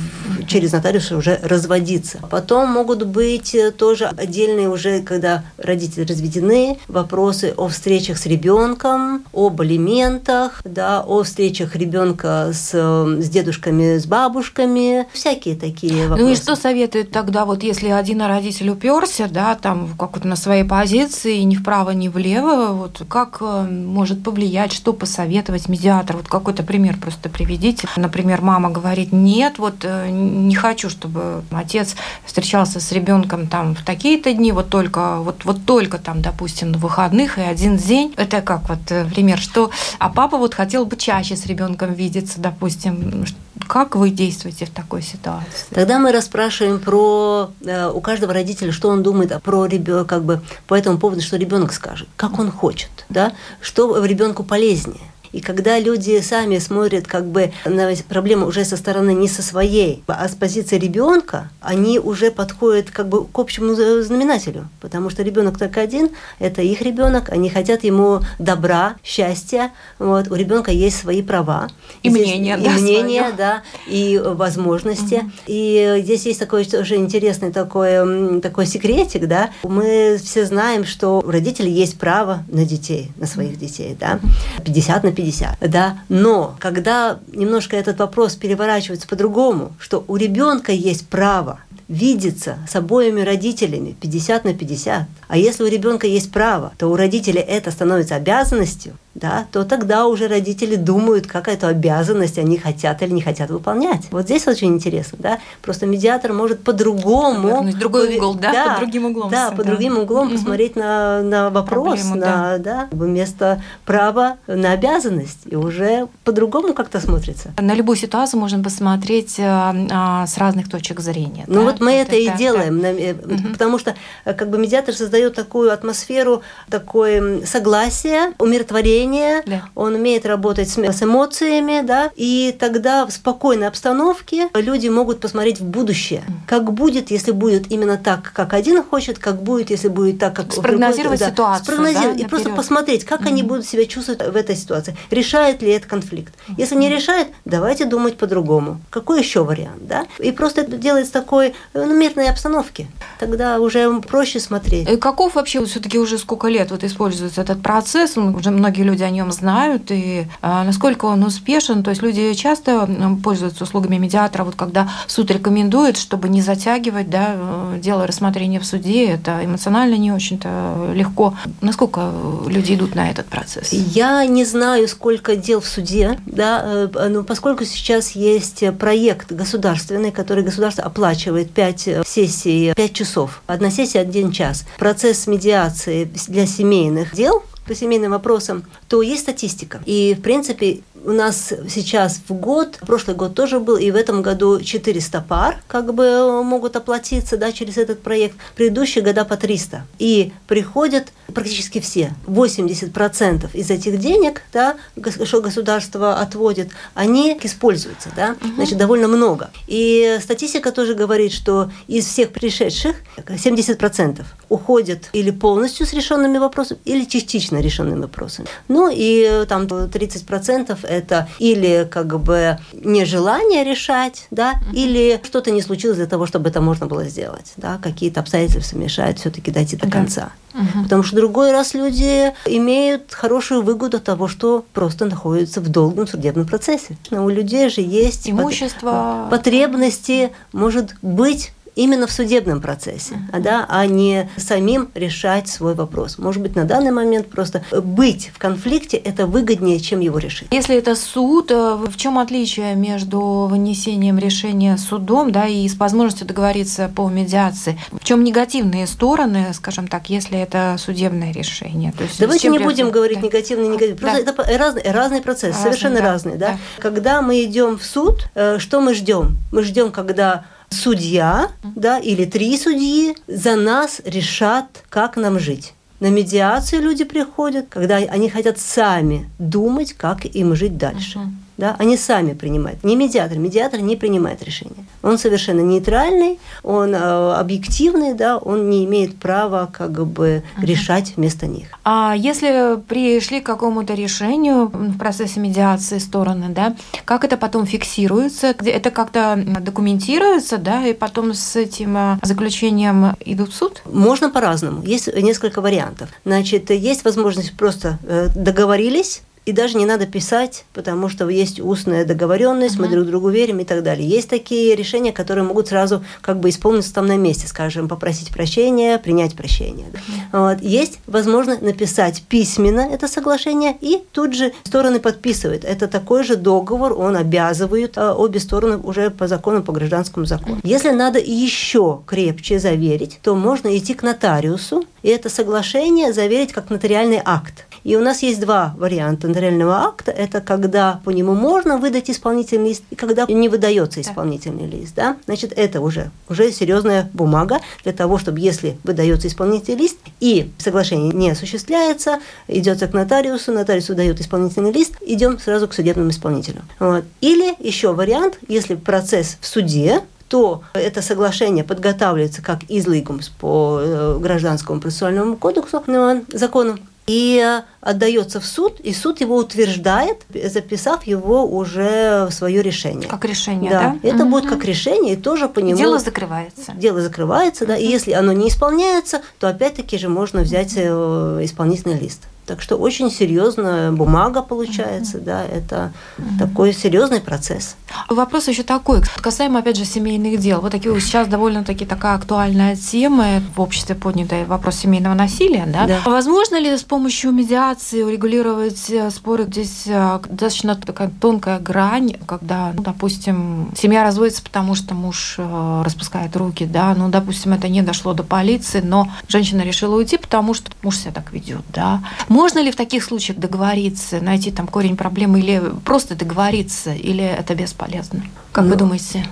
через 0.46 0.72
нотариуса 0.72 1.16
уже 1.16 1.40
разводиться. 1.42 2.18
Потом 2.30 2.70
могут 2.70 3.06
быть 3.06 3.54
э, 3.54 3.70
тоже 3.70 4.06
отдельные 4.06 4.68
уже, 4.68 5.00
когда 5.00 5.44
родители 5.56 6.04
разведены, 6.04 6.78
вопросы 6.88 7.54
о 7.56 7.68
встречах 7.68 8.18
с 8.18 8.26
ребенком, 8.26 9.24
об 9.32 9.60
алиментах, 9.60 10.60
да, 10.64 11.02
о 11.02 11.22
встречах 11.22 11.76
ребенка 11.76 12.50
с, 12.52 12.72
с 12.72 13.28
дедушками, 13.28 13.98
с 13.98 14.06
бабушками, 14.06 15.06
всякие 15.12 15.56
такие 15.56 16.08
вопросы. 16.08 16.22
Ну 16.22 16.30
и 16.30 16.36
что 16.36 16.56
советует 16.56 17.10
тогда, 17.10 17.44
вот 17.44 17.62
если 17.62 17.88
один 17.88 18.22
родитель 18.22 18.70
уперся, 18.70 19.28
да, 19.28 19.54
там 19.62 19.88
как-то 19.96 20.26
на 20.26 20.36
своей 20.36 20.64
позиции, 20.64 21.38
ни 21.38 21.54
вправо, 21.54 21.90
ни 21.90 22.08
влево, 22.08 22.72
вот 22.72 23.02
как 23.08 23.38
э, 23.40 23.62
может 23.62 24.22
повлиять, 24.22 24.72
что 24.72 24.92
посоветовать 24.92 25.68
медиатор? 25.68 26.16
Вот 26.16 26.28
какой-то 26.28 26.62
пример 26.62 26.98
просто 26.98 27.28
приведите. 27.28 27.88
Например, 27.96 28.42
мама 28.42 28.70
говорит, 28.70 29.12
нет, 29.12 29.58
вот 29.58 29.84
э, 29.84 30.08
не 30.10 30.54
хочу, 30.54 30.90
чтобы 30.90 31.42
отец 31.50 31.94
встречался 32.26 32.80
с 32.80 32.92
ребенком 32.92 33.46
там 33.46 33.74
в 33.74 33.84
такие-то 33.84 34.32
дни, 34.34 34.52
вот 34.52 34.68
только, 34.68 35.18
вот, 35.18 35.44
вот 35.44 35.64
только 35.64 35.98
там, 35.98 36.20
допустим, 36.20 36.72
на 36.72 36.78
выходных 36.78 37.38
и 37.38 37.42
один 37.42 37.76
день. 37.76 38.12
Это 38.16 38.42
как 38.42 38.68
вот 38.68 38.90
э, 38.90 39.06
пример, 39.06 39.38
что, 39.38 39.70
а 39.98 40.08
папа 40.08 40.36
вот 40.36 40.54
хотел 40.54 40.84
бы 40.84 40.96
чаще 40.96 41.36
с 41.36 41.46
ребенком 41.46 41.94
видеться, 41.94 42.40
допустим, 42.40 43.24
как 43.68 43.94
вы 43.94 44.10
действуете 44.10 44.66
в 44.66 44.70
такой 44.70 45.02
ситуации? 45.02 45.66
Тогда 45.70 45.98
мы 45.98 46.10
расспрашиваем 46.10 46.80
про 46.80 47.50
у 47.94 48.00
каждого 48.00 48.32
родителя, 48.32 48.72
что 48.72 48.88
он 48.88 49.02
думает 49.02 49.40
про 49.42 49.51
про 49.52 49.66
ребенка, 49.66 50.06
как 50.06 50.24
бы 50.24 50.40
по 50.66 50.74
этому 50.74 50.96
поводу, 50.96 51.20
что 51.20 51.36
ребенок 51.36 51.74
скажет, 51.74 52.08
как 52.16 52.38
он 52.38 52.50
хочет, 52.50 52.88
да, 53.10 53.34
что 53.60 54.02
ребенку 54.02 54.44
полезнее. 54.44 55.11
И 55.32 55.40
когда 55.40 55.78
люди 55.78 56.20
сами 56.20 56.58
смотрят 56.58 57.06
как 57.06 57.26
бы 57.26 57.52
на 57.64 57.90
проблему 58.08 58.46
уже 58.46 58.64
со 58.64 58.76
стороны 58.76 59.14
не 59.14 59.28
со 59.28 59.42
своей, 59.42 60.02
а 60.06 60.28
с 60.28 60.34
позиции 60.34 60.78
ребенка, 60.78 61.50
они 61.60 61.98
уже 61.98 62.30
подходят 62.30 62.90
как 62.90 63.08
бы 63.08 63.24
к 63.24 63.38
общему 63.38 63.74
знаменателю. 63.74 64.68
Потому 64.80 65.10
что 65.10 65.22
ребенок 65.22 65.58
только 65.58 65.80
один, 65.80 66.10
это 66.38 66.62
их 66.62 66.82
ребенок, 66.82 67.30
они 67.30 67.48
хотят 67.48 67.84
ему 67.84 68.20
добра, 68.38 68.96
счастья. 69.02 69.72
Вот. 69.98 70.28
У 70.28 70.34
ребенка 70.34 70.70
есть 70.70 70.98
свои 70.98 71.22
права. 71.22 71.68
И, 72.02 72.08
и 72.08 72.10
мнение, 72.10 72.58
и 72.58 72.64
да, 72.64 72.70
мнение, 72.70 73.22
свое. 73.22 73.34
да, 73.36 73.62
и 73.86 74.20
возможности. 74.22 75.14
Угу. 75.14 75.30
И 75.46 76.00
здесь 76.02 76.26
есть 76.26 76.40
такой 76.40 76.64
тоже 76.64 76.96
интересный 76.96 77.52
такой, 77.52 78.40
такой 78.40 78.66
секретик, 78.66 79.26
да. 79.26 79.50
Мы 79.62 80.18
все 80.22 80.44
знаем, 80.44 80.84
что 80.84 81.20
у 81.20 81.30
родителей 81.30 81.72
есть 81.72 81.98
право 81.98 82.44
на 82.48 82.64
детей, 82.64 83.10
на 83.16 83.26
своих 83.26 83.58
детей, 83.58 83.96
да. 83.98 84.20
50 84.64 85.04
на 85.04 85.12
50 85.12 85.21
50, 85.22 85.58
да, 85.70 85.98
но 86.08 86.56
когда 86.58 87.20
немножко 87.32 87.76
этот 87.76 87.98
вопрос 87.98 88.34
переворачивается 88.34 89.06
по-другому, 89.06 89.72
что 89.78 90.04
у 90.08 90.16
ребенка 90.16 90.72
есть 90.72 91.06
право 91.06 91.60
видеться 91.88 92.58
с 92.68 92.74
обоими 92.74 93.20
родителями 93.20 93.94
50 94.00 94.44
на 94.44 94.54
50, 94.54 95.06
а 95.28 95.36
если 95.36 95.62
у 95.62 95.66
ребенка 95.66 96.06
есть 96.06 96.32
право, 96.32 96.72
то 96.78 96.88
у 96.88 96.96
родителей 96.96 97.40
это 97.40 97.70
становится 97.70 98.16
обязанностью, 98.16 98.94
да, 99.14 99.46
то 99.52 99.64
тогда 99.64 100.06
уже 100.06 100.26
родители 100.26 100.76
думают, 100.76 101.26
как 101.26 101.48
эту 101.48 101.66
обязанность 101.66 102.38
они 102.38 102.56
хотят 102.56 103.02
или 103.02 103.10
не 103.10 103.20
хотят 103.20 103.50
выполнять. 103.50 104.08
Вот 104.10 104.24
здесь 104.24 104.46
очень 104.46 104.68
интересно, 104.68 105.18
да, 105.20 105.38
просто 105.60 105.86
медиатор 105.86 106.32
может 106.32 106.62
по-другому... 106.62 107.70
Другой 107.72 108.16
угол, 108.16 108.34
да, 108.34 108.52
да, 108.52 108.64
под 108.70 108.78
другим 108.80 109.04
углом. 109.06 109.30
Да, 109.30 109.50
под 109.50 109.66
другим 109.66 109.98
углом 109.98 110.28
угу. 110.28 110.36
посмотреть 110.36 110.76
на, 110.76 111.22
на 111.22 111.50
вопрос, 111.50 112.00
Проблему, 112.00 112.14
на, 112.16 112.58
да. 112.58 112.58
да, 112.58 112.88
вместо 112.90 113.62
права 113.84 114.36
на 114.46 114.72
обязанность, 114.72 115.40
и 115.46 115.56
уже 115.56 116.08
по-другому 116.24 116.72
как-то 116.72 117.00
смотрится. 117.00 117.52
На 117.58 117.74
любую 117.74 117.96
ситуацию 117.96 118.40
можно 118.40 118.62
посмотреть 118.62 119.36
а, 119.38 119.74
а, 119.90 120.26
с 120.26 120.38
разных 120.38 120.70
точек 120.70 121.00
зрения. 121.00 121.44
Ну 121.48 121.60
да? 121.60 121.60
вот 121.62 121.80
мы 121.80 121.98
вот 121.98 122.08
это, 122.08 122.16
это 122.16 122.34
и 122.34 122.38
делаем, 122.38 122.80
да. 122.80 123.34
угу. 123.34 123.52
потому 123.52 123.78
что 123.78 123.94
э, 124.24 124.32
как 124.32 124.48
бы 124.48 124.58
медиатор 124.58 124.94
создает 124.94 125.34
такую 125.34 125.72
атмосферу, 125.72 126.42
такое 126.70 127.44
согласие, 127.44 128.32
умиротворение, 128.38 129.01
мышление, 129.02 129.42
да. 129.46 129.64
он 129.74 129.94
умеет 129.94 130.26
работать 130.26 130.68
с, 130.68 130.78
с 130.78 131.02
эмоциями, 131.02 131.84
да, 131.84 132.10
и 132.16 132.54
тогда 132.58 133.06
в 133.06 133.12
спокойной 133.12 133.68
обстановке 133.68 134.48
люди 134.54 134.88
могут 134.88 135.20
посмотреть 135.20 135.60
в 135.60 135.64
будущее, 135.64 136.22
как 136.46 136.72
будет, 136.72 137.10
если 137.10 137.32
будет 137.32 137.70
именно 137.70 137.96
так, 137.96 138.32
как 138.34 138.52
один 138.52 138.82
хочет, 138.82 139.18
как 139.18 139.42
будет, 139.42 139.70
если 139.70 139.88
будет 139.88 140.18
так, 140.18 140.34
как 140.34 140.52
спрогнозировать 140.52 141.18
другой, 141.18 141.32
ситуацию, 141.32 141.66
да, 141.66 141.72
спрогнозировать 141.72 142.18
да, 142.18 142.24
и 142.24 142.28
просто 142.28 142.50
посмотреть, 142.50 143.04
как 143.04 143.22
mm-hmm. 143.22 143.28
они 143.28 143.42
будут 143.42 143.66
себя 143.66 143.84
чувствовать 143.86 144.22
в 144.22 144.36
этой 144.36 144.56
ситуации, 144.56 144.96
решает 145.10 145.62
ли 145.62 145.70
это 145.70 145.88
конфликт. 145.88 146.34
Если 146.56 146.76
не 146.76 146.88
решает, 146.88 147.28
давайте 147.44 147.84
думать 147.84 148.16
по-другому. 148.16 148.80
Какой 148.90 149.20
еще 149.20 149.44
вариант, 149.44 149.86
да? 149.86 150.06
И 150.18 150.32
просто 150.32 150.62
это 150.62 150.76
делается 150.76 151.10
в 151.10 151.14
такой 151.14 151.54
ну, 151.74 151.94
мирной 151.94 152.28
обстановке. 152.28 152.88
Тогда 153.18 153.60
уже 153.60 154.00
проще 154.00 154.40
смотреть. 154.40 154.88
И 154.88 154.96
каков 154.96 155.34
вообще 155.34 155.64
все-таки 155.64 155.98
уже 155.98 156.18
сколько 156.18 156.48
лет 156.48 156.70
вот 156.70 156.84
используется 156.84 157.40
этот 157.40 157.62
процесс? 157.62 158.16
Уже 158.16 158.50
многие 158.50 158.82
люди 158.82 158.91
люди 158.92 159.02
о 159.02 159.10
нем 159.10 159.32
знают 159.32 159.90
и 159.90 160.26
а, 160.42 160.64
насколько 160.64 161.06
он 161.06 161.24
успешен. 161.24 161.82
То 161.82 161.90
есть 161.90 162.02
люди 162.02 162.34
часто 162.34 162.88
пользуются 163.22 163.64
услугами 163.64 163.96
медиатора, 163.96 164.44
вот 164.44 164.54
когда 164.54 164.88
суд 165.06 165.30
рекомендует, 165.30 165.96
чтобы 165.96 166.28
не 166.28 166.42
затягивать 166.42 167.08
да, 167.08 167.34
э, 167.34 167.78
дело 167.82 168.06
рассмотрения 168.06 168.60
в 168.60 168.66
суде, 168.66 169.06
это 169.06 169.44
эмоционально 169.44 169.96
не 169.96 170.12
очень-то 170.12 170.92
легко. 170.94 171.34
Насколько 171.60 172.10
люди 172.46 172.74
идут 172.74 172.94
на 172.94 173.10
этот 173.10 173.26
процесс? 173.26 173.72
Я 173.72 174.24
не 174.26 174.44
знаю, 174.44 174.88
сколько 174.88 175.36
дел 175.36 175.60
в 175.60 175.66
суде, 175.66 176.18
да, 176.26 176.62
э, 176.64 177.08
но 177.08 177.24
поскольку 177.24 177.64
сейчас 177.64 178.10
есть 178.10 178.62
проект 178.78 179.32
государственный, 179.32 180.12
который 180.12 180.44
государство 180.44 180.84
оплачивает 180.84 181.50
5 181.50 181.88
э, 181.88 182.02
сессий, 182.06 182.74
5 182.74 182.92
часов, 182.92 183.42
одна 183.46 183.70
сессия 183.70 184.00
один 184.00 184.32
час. 184.32 184.64
Процесс 184.78 185.26
медиации 185.26 186.04
для 186.28 186.46
семейных 186.46 187.14
дел 187.14 187.42
по 187.66 187.74
семейным 187.74 188.12
вопросам, 188.12 188.64
то 188.88 189.02
есть 189.02 189.22
статистика. 189.22 189.82
И, 189.86 190.14
в 190.18 190.22
принципе, 190.22 190.80
у 191.04 191.12
нас 191.12 191.52
сейчас 191.68 192.20
в 192.28 192.32
год, 192.34 192.78
прошлый 192.86 193.16
год 193.16 193.34
тоже 193.34 193.60
был, 193.60 193.76
и 193.76 193.90
в 193.90 193.96
этом 193.96 194.22
году 194.22 194.60
400 194.60 195.24
пар 195.28 195.62
как 195.68 195.94
бы 195.94 196.42
могут 196.42 196.76
оплатиться 196.76 197.36
да, 197.36 197.52
через 197.52 197.76
этот 197.76 198.02
проект, 198.02 198.36
предыдущие 198.54 199.02
года 199.04 199.24
по 199.24 199.36
300. 199.36 199.84
И 199.98 200.32
приходят 200.46 201.12
практически 201.34 201.80
все. 201.80 202.12
80% 202.26 203.50
из 203.54 203.70
этих 203.70 203.98
денег, 203.98 204.42
да, 204.52 204.76
что 205.24 205.40
государство 205.40 206.20
отводит, 206.20 206.70
они 206.94 207.38
используются, 207.42 208.10
да, 208.14 208.36
значит, 208.56 208.78
довольно 208.78 209.08
много. 209.08 209.50
И 209.66 210.18
статистика 210.22 210.72
тоже 210.72 210.94
говорит, 210.94 211.32
что 211.32 211.70
из 211.88 212.06
всех 212.06 212.30
пришедших 212.30 212.96
70% 213.26 214.24
уходят 214.48 215.08
или 215.12 215.30
полностью 215.30 215.86
с 215.86 215.92
решенными 215.92 216.38
вопросами, 216.38 216.78
или 216.84 217.04
частично 217.04 217.58
решенными 217.60 218.02
вопросами. 218.02 218.48
Ну 218.68 218.90
и 218.92 219.44
там 219.48 219.64
30% 219.64 220.91
это 220.92 221.28
или 221.38 221.88
как 221.90 222.20
бы 222.20 222.58
нежелание 222.72 223.64
решать, 223.64 224.26
да, 224.30 224.54
uh-huh. 224.54 224.74
или 224.74 225.20
что-то 225.24 225.50
не 225.50 225.62
случилось 225.62 225.96
для 225.96 226.06
того, 226.06 226.26
чтобы 226.26 226.50
это 226.50 226.60
можно 226.60 226.86
было 226.86 227.04
сделать, 227.04 227.52
да, 227.56 227.78
какие-то 227.82 228.20
обстоятельства 228.20 228.78
мешают 228.78 229.18
все-таки 229.18 229.50
дойти 229.50 229.76
до 229.76 229.88
конца. 229.88 230.32
Uh-huh. 230.52 230.82
Потому 230.84 231.02
что 231.02 231.16
другой 231.16 231.52
раз 231.52 231.74
люди 231.74 232.32
имеют 232.46 233.12
хорошую 233.12 233.62
выгоду 233.62 233.96
от 233.96 234.04
того, 234.04 234.28
что 234.28 234.64
просто 234.72 235.06
находятся 235.06 235.60
в 235.60 235.68
долгом 235.68 236.06
судебном 236.06 236.46
процессе. 236.46 236.96
Но 237.10 237.24
у 237.24 237.28
людей 237.28 237.68
же 237.68 237.80
есть 237.80 238.28
имущество, 238.28 239.28
потребности, 239.30 240.32
может 240.52 240.94
быть 241.00 241.52
именно 241.74 242.06
в 242.06 242.12
судебном 242.12 242.60
процессе, 242.60 243.14
uh-huh. 243.14 243.40
да, 243.40 243.66
а 243.68 243.86
не 243.86 244.28
самим 244.36 244.90
решать 244.94 245.48
свой 245.48 245.74
вопрос. 245.74 246.18
Может 246.18 246.42
быть, 246.42 246.54
на 246.56 246.64
данный 246.64 246.90
момент 246.90 247.28
просто 247.28 247.64
быть 247.72 248.30
в 248.34 248.38
конфликте 248.38 248.96
это 248.96 249.26
выгоднее, 249.26 249.80
чем 249.80 250.00
его 250.00 250.18
решить. 250.18 250.48
Если 250.50 250.76
это 250.76 250.94
суд, 250.94 251.50
э, 251.50 251.76
в 251.76 251.96
чем 251.96 252.18
отличие 252.18 252.74
между 252.74 253.20
вынесением 253.50 254.18
решения 254.18 254.76
судом 254.76 255.32
да, 255.32 255.46
и 255.46 255.66
с 255.68 255.76
возможностью 255.76 256.26
договориться 256.26 256.90
по 256.94 257.08
медиации? 257.08 257.78
В 257.90 258.04
чем 258.04 258.24
негативные 258.24 258.86
стороны, 258.86 259.52
скажем 259.54 259.88
так, 259.88 260.10
если 260.10 260.38
это 260.38 260.76
судебное 260.78 261.32
решение? 261.32 261.92
То 261.92 262.04
есть 262.04 262.18
Давайте 262.20 262.48
не 262.48 262.58
будем 262.58 262.86
да. 262.86 262.92
говорить 262.92 263.22
негативные, 263.22 263.68
негативные. 263.68 263.98
Просто 263.98 264.24
да. 264.24 264.32
это 264.32 264.58
разный, 264.58 264.82
разный 264.84 265.20
процесс, 265.20 265.54
разный, 265.54 265.62
совершенно 265.62 266.00
да. 266.00 266.02
разный. 266.02 266.36
Да? 266.36 266.48
Да. 266.48 266.58
Когда 266.78 267.22
мы 267.22 267.42
идем 267.44 267.78
в 267.78 267.84
суд, 267.84 268.28
э, 268.34 268.58
что 268.58 268.80
мы 268.80 268.94
ждем? 268.94 269.38
Мы 269.52 269.62
ждем, 269.62 269.90
когда 269.90 270.44
судья, 270.72 271.50
да, 271.62 271.98
или 271.98 272.24
три 272.24 272.56
судьи 272.58 273.16
за 273.26 273.56
нас 273.56 274.00
решат, 274.04 274.84
как 274.88 275.16
нам 275.16 275.38
жить. 275.38 275.74
На 276.00 276.10
медиацию 276.10 276.82
люди 276.82 277.04
приходят, 277.04 277.66
когда 277.68 277.96
они 277.96 278.28
хотят 278.28 278.58
сами 278.58 279.30
думать, 279.38 279.92
как 279.92 280.24
им 280.24 280.56
жить 280.56 280.76
дальше. 280.76 281.18
Uh-huh 281.18 281.41
да, 281.62 281.76
они 281.78 281.96
сами 281.96 282.32
принимают. 282.32 282.82
Не 282.82 282.96
медиатор, 282.96 283.38
медиатор 283.38 283.78
не 283.80 283.94
принимает 283.94 284.42
решения. 284.42 284.84
Он 285.00 285.16
совершенно 285.16 285.60
нейтральный, 285.60 286.40
он 286.64 286.92
э, 286.92 287.34
объективный, 287.34 288.14
да, 288.14 288.36
он 288.36 288.68
не 288.68 288.84
имеет 288.84 289.16
права 289.16 289.70
как 289.72 289.92
бы 289.92 290.42
uh-huh. 290.42 290.66
решать 290.66 291.12
вместо 291.16 291.46
них. 291.46 291.68
А 291.84 292.14
если 292.16 292.80
пришли 292.88 293.40
к 293.40 293.46
какому-то 293.46 293.94
решению 293.94 294.66
в 294.66 294.98
процессе 294.98 295.38
медиации 295.38 295.98
стороны, 295.98 296.46
да, 296.48 296.74
как 297.04 297.24
это 297.24 297.36
потом 297.36 297.64
фиксируется? 297.64 298.48
Это 298.48 298.90
как-то 298.90 299.40
документируется, 299.60 300.58
да, 300.58 300.84
и 300.84 300.92
потом 300.92 301.32
с 301.32 301.54
этим 301.54 301.96
э, 301.96 302.18
заключением 302.22 303.14
идут 303.24 303.50
в 303.50 303.54
суд? 303.54 303.82
Можно 303.84 304.30
по-разному. 304.30 304.82
Есть 304.82 305.14
несколько 305.14 305.60
вариантов. 305.60 306.08
Значит, 306.24 306.70
есть 306.70 307.04
возможность 307.04 307.56
просто 307.56 308.00
э, 308.02 308.30
договорились, 308.34 309.22
и 309.44 309.52
даже 309.52 309.76
не 309.76 309.86
надо 309.86 310.06
писать, 310.06 310.64
потому 310.72 311.08
что 311.08 311.28
есть 311.28 311.58
устная 311.58 312.04
договоренность, 312.04 312.76
uh-huh. 312.76 312.82
мы 312.82 312.88
друг 312.88 313.06
другу 313.06 313.28
верим 313.28 313.58
и 313.58 313.64
так 313.64 313.82
далее. 313.82 314.08
Есть 314.08 314.28
такие 314.28 314.76
решения, 314.76 315.12
которые 315.12 315.44
могут 315.44 315.68
сразу 315.68 316.04
как 316.20 316.38
бы 316.38 316.48
исполниться 316.48 316.94
там 316.94 317.06
на 317.06 317.16
месте, 317.16 317.48
скажем, 317.48 317.88
попросить 317.88 318.30
прощения, 318.30 318.98
принять 318.98 319.34
прощение. 319.34 319.86
Uh-huh. 320.32 320.54
Вот. 320.54 320.62
Есть 320.62 321.00
возможность 321.06 321.62
написать 321.62 322.22
письменно 322.28 322.82
это 322.82 323.08
соглашение, 323.08 323.76
и 323.80 324.02
тут 324.12 324.34
же 324.34 324.52
стороны 324.64 325.00
подписывают. 325.00 325.64
Это 325.64 325.88
такой 325.88 326.22
же 326.22 326.36
договор, 326.36 326.92
он 326.92 327.16
обязывает 327.16 327.98
а, 327.98 328.14
обе 328.14 328.38
стороны 328.38 328.76
уже 328.76 329.10
по 329.10 329.26
закону, 329.26 329.62
по 329.62 329.72
гражданскому 329.72 330.24
закону. 330.24 330.60
Если 330.62 330.90
надо 330.90 331.18
еще 331.18 332.00
крепче 332.06 332.60
заверить, 332.60 333.18
то 333.22 333.34
можно 333.34 333.76
идти 333.76 333.94
к 333.94 334.02
нотариусу, 334.02 334.84
и 335.02 335.08
это 335.08 335.28
соглашение 335.28 336.12
заверить 336.12 336.52
как 336.52 336.70
нотариальный 336.70 337.20
акт. 337.24 337.66
И 337.84 337.96
у 337.96 338.00
нас 338.00 338.22
есть 338.22 338.40
два 338.40 338.74
варианта 338.76 339.28
нотариального 339.28 339.80
акта. 339.80 340.10
Это 340.10 340.40
когда 340.40 341.00
по 341.04 341.10
нему 341.10 341.34
можно 341.34 341.78
выдать 341.78 342.10
исполнительный 342.10 342.70
лист, 342.70 342.82
и 342.90 342.94
когда 342.94 343.26
не 343.26 343.48
выдается 343.48 344.00
исполнительный 344.00 344.68
да. 344.68 344.76
лист. 344.76 344.94
Да? 344.94 345.16
Значит, 345.24 345.52
это 345.56 345.80
уже, 345.80 346.10
уже 346.28 346.52
серьезная 346.52 347.10
бумага 347.12 347.60
для 347.82 347.92
того, 347.92 348.18
чтобы 348.18 348.40
если 348.40 348.76
выдается 348.84 349.28
исполнительный 349.28 349.78
лист 349.78 349.98
и 350.20 350.50
соглашение 350.58 351.12
не 351.12 351.30
осуществляется, 351.30 352.20
идется 352.48 352.86
к 352.86 352.92
нотариусу, 352.92 353.52
нотариус 353.52 353.88
выдает 353.88 354.20
исполнительный 354.20 354.72
лист, 354.72 354.94
идем 355.00 355.38
сразу 355.38 355.68
к 355.68 355.74
судебному 355.74 356.10
исполнителю. 356.10 356.62
Вот. 356.78 357.04
Или 357.20 357.54
еще 357.58 357.92
вариант, 357.92 358.38
если 358.48 358.74
процесс 358.74 359.38
в 359.40 359.46
суде, 359.46 360.02
то 360.28 360.62
это 360.72 361.02
соглашение 361.02 361.62
подготавливается 361.62 362.40
как 362.40 362.60
излигумс 362.68 363.28
по 363.28 363.80
э, 363.82 364.18
гражданскому 364.18 364.80
процессуальному 364.80 365.36
кодексу, 365.36 365.82
ну, 365.86 366.24
закону, 366.32 366.78
и 367.06 367.60
отдается 367.80 368.40
в 368.40 368.46
суд, 368.46 368.78
и 368.80 368.92
суд 368.92 369.20
его 369.20 369.36
утверждает, 369.36 370.24
записав 370.32 371.04
его 371.04 371.44
уже 371.44 372.26
в 372.30 372.32
свое 372.32 372.62
решение. 372.62 373.08
Как 373.08 373.24
решение, 373.24 373.70
да? 373.70 373.98
да? 374.00 374.08
Это 374.08 374.22
угу. 374.22 374.30
будет 374.30 374.48
как 374.48 374.64
решение, 374.64 375.14
и 375.14 375.16
тоже 375.16 375.48
по 375.48 375.58
нему... 375.58 375.78
Дело 375.78 375.98
закрывается. 375.98 376.72
Дело 376.74 377.00
закрывается, 377.00 377.66
да, 377.66 377.76
и 377.76 377.86
если 377.86 378.12
оно 378.12 378.32
не 378.32 378.48
исполняется, 378.48 379.22
то 379.38 379.48
опять-таки 379.48 379.98
же 379.98 380.08
можно 380.08 380.42
взять 380.42 380.74
э, 380.76 381.40
исполнительный 381.42 381.98
лист. 381.98 382.22
Так 382.52 382.60
что 382.60 382.76
очень 382.76 383.10
серьезная 383.10 383.92
бумага 383.92 384.42
получается, 384.42 385.16
mm-hmm. 385.16 385.24
да, 385.24 385.42
это 385.42 385.92
mm-hmm. 386.18 386.38
такой 386.38 386.74
серьезный 386.74 387.22
процесс. 387.22 387.76
Вопрос 388.10 388.46
еще 388.46 388.62
такой, 388.62 389.00
касаемо, 389.22 389.60
опять 389.60 389.78
же, 389.78 389.86
семейных 389.86 390.38
дел. 390.38 390.60
Вот 390.60 390.72
такие 390.72 391.00
сейчас 391.00 391.28
довольно-таки 391.28 391.86
такая 391.86 392.14
актуальная 392.14 392.76
тема 392.76 393.42
в 393.56 393.60
обществе 393.62 393.94
поднятый 393.94 394.44
вопрос 394.44 394.76
семейного 394.76 395.14
насилия, 395.14 395.64
да? 395.66 395.86
да. 395.86 396.00
Возможно 396.04 396.60
ли 396.60 396.76
с 396.76 396.82
помощью 396.82 397.32
медиации 397.32 398.02
урегулировать 398.02 398.90
э, 398.90 399.10
споры? 399.10 399.44
Здесь 399.44 399.84
э, 399.86 400.20
достаточно 400.28 400.76
такая 400.76 401.10
тонкая 401.22 401.58
грань, 401.58 402.16
когда, 402.26 402.72
ну, 402.74 402.82
допустим, 402.82 403.70
семья 403.74 404.04
разводится, 404.04 404.42
потому 404.42 404.74
что 404.74 404.94
муж 404.94 405.36
э, 405.38 405.82
распускает 405.86 406.36
руки, 406.36 406.66
да, 406.66 406.94
ну, 406.94 407.08
допустим, 407.08 407.54
это 407.54 407.68
не 407.68 407.80
дошло 407.80 408.12
до 408.12 408.24
полиции, 408.24 408.82
но 408.84 409.08
женщина 409.26 409.62
решила 409.62 409.96
уйти, 409.96 410.18
потому 410.18 410.52
что 410.52 410.70
муж 410.82 410.98
себя 410.98 411.12
так 411.12 411.32
ведет, 411.32 411.62
да. 411.72 412.02
Можно 412.42 412.58
ли 412.58 412.72
в 412.72 412.76
таких 412.76 413.04
случаях 413.04 413.38
договориться, 413.38 414.20
найти 414.20 414.50
там 414.50 414.66
корень 414.66 414.96
проблемы 414.96 415.38
или 415.38 415.62
просто 415.84 416.16
договориться, 416.16 416.92
или 416.92 417.22
это 417.22 417.54
бесполезно? 417.54 418.24
Как 418.52 418.64
ну, 418.64 418.72
вы 418.72 418.76
думаете? 418.76 419.24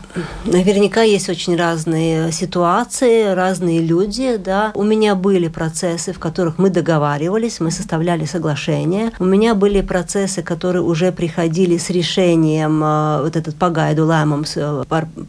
Наверняка 0.46 1.02
есть 1.02 1.28
очень 1.28 1.54
разные 1.54 2.32
ситуации, 2.32 3.34
разные 3.34 3.80
люди. 3.82 4.38
Да. 4.38 4.72
У 4.74 4.82
меня 4.82 5.14
были 5.14 5.48
процессы, 5.48 6.14
в 6.14 6.18
которых 6.18 6.56
мы 6.56 6.70
договаривались, 6.70 7.60
мы 7.60 7.70
составляли 7.70 8.24
соглашения. 8.24 9.12
У 9.18 9.24
меня 9.24 9.54
были 9.54 9.82
процессы, 9.82 10.42
которые 10.42 10.82
уже 10.82 11.12
приходили 11.12 11.76
с 11.76 11.90
решением 11.90 12.82
э, 12.82 13.22
вот 13.22 13.36
этот 13.36 13.56
пагайду 13.56 14.06
лэмом 14.06 14.46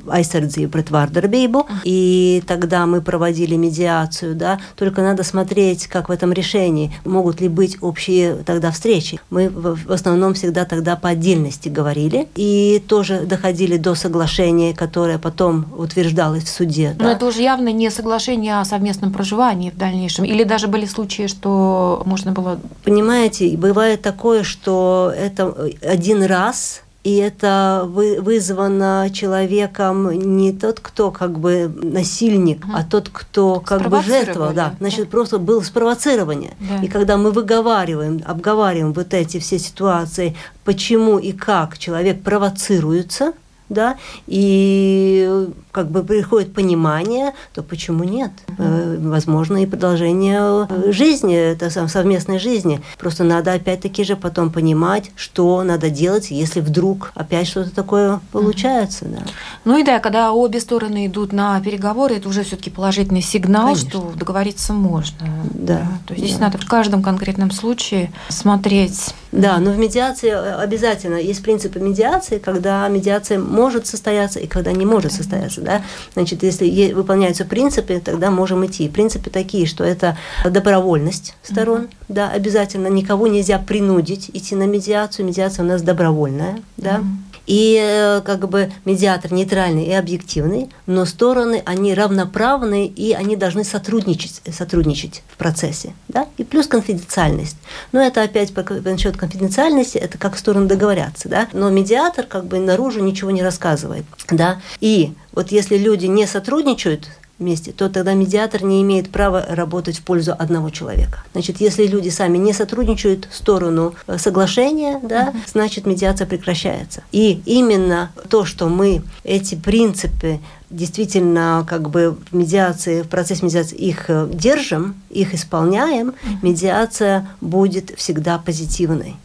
айсардзи 0.07 0.67
претвардербейбу. 0.67 1.67
И 1.83 2.43
тогда 2.47 2.85
мы 2.85 3.01
проводили 3.01 3.57
медиацию. 3.57 4.35
Да. 4.35 4.61
Только 4.77 5.01
надо 5.01 5.23
смотреть, 5.23 5.87
как 5.87 6.07
в 6.07 6.13
этом 6.13 6.31
решении 6.31 6.93
могут 7.03 7.41
ли 7.41 7.49
быть 7.49 7.77
общие 7.81 8.35
тогда 8.45 8.71
встречи. 8.71 9.19
Мы 9.29 9.49
в 9.49 9.91
основном 9.91 10.33
всегда 10.33 10.63
тогда 10.63 10.95
по 10.95 11.09
отдельности 11.09 11.67
говорили 11.67 12.29
и 12.35 12.81
тоже 12.87 13.25
доходили 13.25 13.80
до 13.81 13.95
соглашения, 13.95 14.73
которое 14.73 15.17
потом 15.17 15.65
утверждалось 15.77 16.43
в 16.43 16.49
суде. 16.49 16.95
Но 16.97 17.05
да. 17.05 17.11
это 17.13 17.25
уже 17.25 17.41
явно 17.41 17.71
не 17.71 17.89
соглашение 17.89 18.59
о 18.59 18.65
совместном 18.65 19.11
проживании 19.11 19.69
в 19.69 19.77
дальнейшем. 19.77 20.25
Или 20.25 20.43
даже 20.43 20.67
были 20.67 20.85
случаи, 20.85 21.27
что 21.27 22.03
можно 22.05 22.31
было... 22.31 22.59
Понимаете, 22.83 23.57
бывает 23.57 24.01
такое, 24.01 24.43
что 24.43 25.13
это 25.15 25.55
один 25.81 26.23
раз 26.23 26.83
и 27.03 27.15
это 27.15 27.83
вызвано 27.87 29.09
человеком 29.11 30.11
не 30.11 30.51
тот, 30.51 30.79
кто 30.79 31.09
как 31.09 31.39
бы 31.39 31.71
насильник, 31.81 32.63
угу. 32.63 32.73
а 32.75 32.83
тот, 32.83 33.09
кто 33.09 33.59
как 33.59 33.89
бы 33.89 34.03
жертва. 34.03 34.51
Да. 34.53 34.75
Значит, 34.79 35.05
да. 35.05 35.11
просто 35.11 35.39
было 35.39 35.61
спровоцирование. 35.61 36.53
Да. 36.59 36.85
И 36.85 36.87
когда 36.87 37.17
мы 37.17 37.31
выговариваем, 37.31 38.21
обговариваем 38.25 38.93
вот 38.93 39.15
эти 39.15 39.39
все 39.39 39.57
ситуации, 39.57 40.35
почему 40.63 41.17
и 41.17 41.31
как 41.31 41.79
человек 41.79 42.21
провоцируется, 42.21 43.33
да, 43.71 43.97
и 44.27 45.47
как 45.71 45.89
бы 45.89 46.03
приходит 46.03 46.53
понимание, 46.53 47.33
то 47.53 47.63
почему 47.63 48.03
нет? 48.03 48.31
Э, 48.57 48.97
возможно, 48.99 49.63
и 49.63 49.65
продолжение 49.65 50.67
э, 50.69 50.91
жизни, 50.91 51.35
это 51.35 51.69
совместной 51.69 52.39
жизни. 52.39 52.81
Просто 52.97 53.23
надо 53.23 53.53
опять-таки 53.53 54.03
же 54.03 54.15
потом 54.15 54.51
понимать, 54.51 55.11
что 55.15 55.63
надо 55.63 55.89
делать, 55.89 56.31
если 56.31 56.59
вдруг 56.59 57.11
опять 57.15 57.47
что-то 57.47 57.73
такое 57.73 58.19
получается. 58.31 59.05
Да. 59.05 59.23
Ну 59.63 59.77
и 59.77 59.83
да, 59.83 59.99
когда 59.99 60.33
обе 60.33 60.59
стороны 60.59 61.07
идут 61.07 61.31
на 61.31 61.59
переговоры, 61.61 62.15
это 62.15 62.27
уже 62.27 62.43
все-таки 62.43 62.69
положительный 62.69 63.21
сигнал, 63.21 63.67
Конечно. 63.67 63.89
что 63.89 64.11
договориться 64.15 64.73
можно. 64.73 65.27
Да. 65.53 65.77
да. 65.77 65.87
То 66.07 66.13
есть 66.13 66.23
да. 66.23 66.27
здесь 66.27 66.39
надо 66.39 66.57
в 66.57 66.65
каждом 66.67 67.01
конкретном 67.01 67.51
случае 67.51 68.11
смотреть. 68.29 69.13
Да, 69.31 69.57
но 69.59 69.71
в 69.71 69.77
медиации 69.77 70.29
э, 70.29 70.55
обязательно 70.55 71.15
есть 71.15 71.41
принципы 71.41 71.79
медиации, 71.79 72.37
когда 72.37 72.85
медиация 72.89 73.39
может 73.39 73.60
состояться 73.87 74.39
и 74.39 74.47
когда 74.47 74.71
не 74.71 74.85
может 74.85 75.11
состояться. 75.11 75.61
Да? 75.61 75.83
Значит, 76.13 76.43
если 76.43 76.93
выполняются 76.93 77.45
принципы, 77.45 78.01
тогда 78.03 78.31
можем 78.31 78.65
идти. 78.65 78.89
Принципы 78.89 79.29
такие, 79.29 79.65
что 79.65 79.83
это 79.83 80.17
добровольность 80.43 81.35
сторон, 81.43 81.81
mm-hmm. 81.81 82.05
да, 82.07 82.29
обязательно 82.29 82.87
никого 82.87 83.27
нельзя 83.27 83.59
принудить 83.59 84.29
идти 84.33 84.55
на 84.55 84.63
медиацию. 84.63 85.25
Медиация 85.25 85.63
у 85.63 85.67
нас 85.67 85.81
добровольная, 85.81 86.59
да. 86.77 86.97
Mm-hmm 86.97 87.30
и 87.47 87.77
э, 87.81 88.21
как 88.21 88.47
бы 88.49 88.71
медиатор 88.85 89.33
нейтральный 89.33 89.85
и 89.85 89.93
объективный, 89.93 90.69
но 90.85 91.05
стороны, 91.05 91.61
они 91.65 91.93
равноправные, 91.93 92.87
и 92.87 93.13
они 93.13 93.35
должны 93.35 93.63
сотрудничать, 93.63 94.41
сотрудничать 94.51 95.23
в 95.29 95.37
процессе. 95.37 95.93
Да? 96.07 96.27
И 96.37 96.43
плюс 96.43 96.67
конфиденциальность. 96.67 97.57
Но 97.91 98.01
это 98.01 98.21
опять 98.23 98.53
насчет 98.85 99.17
конфиденциальности, 99.17 99.97
это 99.97 100.17
как 100.17 100.37
стороны 100.37 100.67
договорятся. 100.67 101.29
Да? 101.29 101.47
Но 101.53 101.69
медиатор 101.69 102.25
как 102.25 102.45
бы 102.45 102.59
наружу 102.59 103.01
ничего 103.01 103.31
не 103.31 103.43
рассказывает. 103.43 104.05
Да? 104.29 104.61
И 104.79 105.13
вот 105.33 105.51
если 105.51 105.77
люди 105.77 106.05
не 106.05 106.27
сотрудничают 106.27 107.07
вместе, 107.41 107.71
то 107.73 107.89
тогда 107.89 108.13
медиатор 108.13 108.63
не 108.63 108.81
имеет 108.81 109.09
права 109.09 109.45
работать 109.49 109.97
в 109.97 110.03
пользу 110.03 110.33
одного 110.37 110.69
человека. 110.69 111.23
Значит, 111.33 111.59
если 111.59 111.85
люди 111.85 112.09
сами 112.09 112.37
не 112.37 112.53
сотрудничают 112.53 113.27
в 113.29 113.35
сторону 113.35 113.95
э, 114.07 114.17
соглашения, 114.17 114.99
да, 115.03 115.33
значит 115.47 115.85
медиация 115.85 116.25
прекращается. 116.27 117.03
И 117.11 117.41
именно 117.45 118.11
то, 118.29 118.45
что 118.45 118.69
мы 118.69 119.01
эти 119.23 119.55
принципы 119.55 120.39
действительно 120.69 121.65
как 121.67 121.89
бы 121.89 122.17
в 122.31 122.35
медиации, 122.35 123.01
в 123.01 123.09
процессе 123.09 123.45
медиации 123.45 123.75
их 123.75 124.05
э, 124.09 124.29
держим, 124.31 124.95
их 125.09 125.33
исполняем, 125.33 126.13
медиация 126.41 127.27
будет 127.41 127.91
всегда 127.97 128.37
позитивной. 128.37 129.15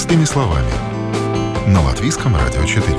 Простыми 0.00 0.24
словами. 0.24 0.72
На 1.68 1.82
Латвийском 1.82 2.34
радио 2.34 2.64
4. 2.64 2.96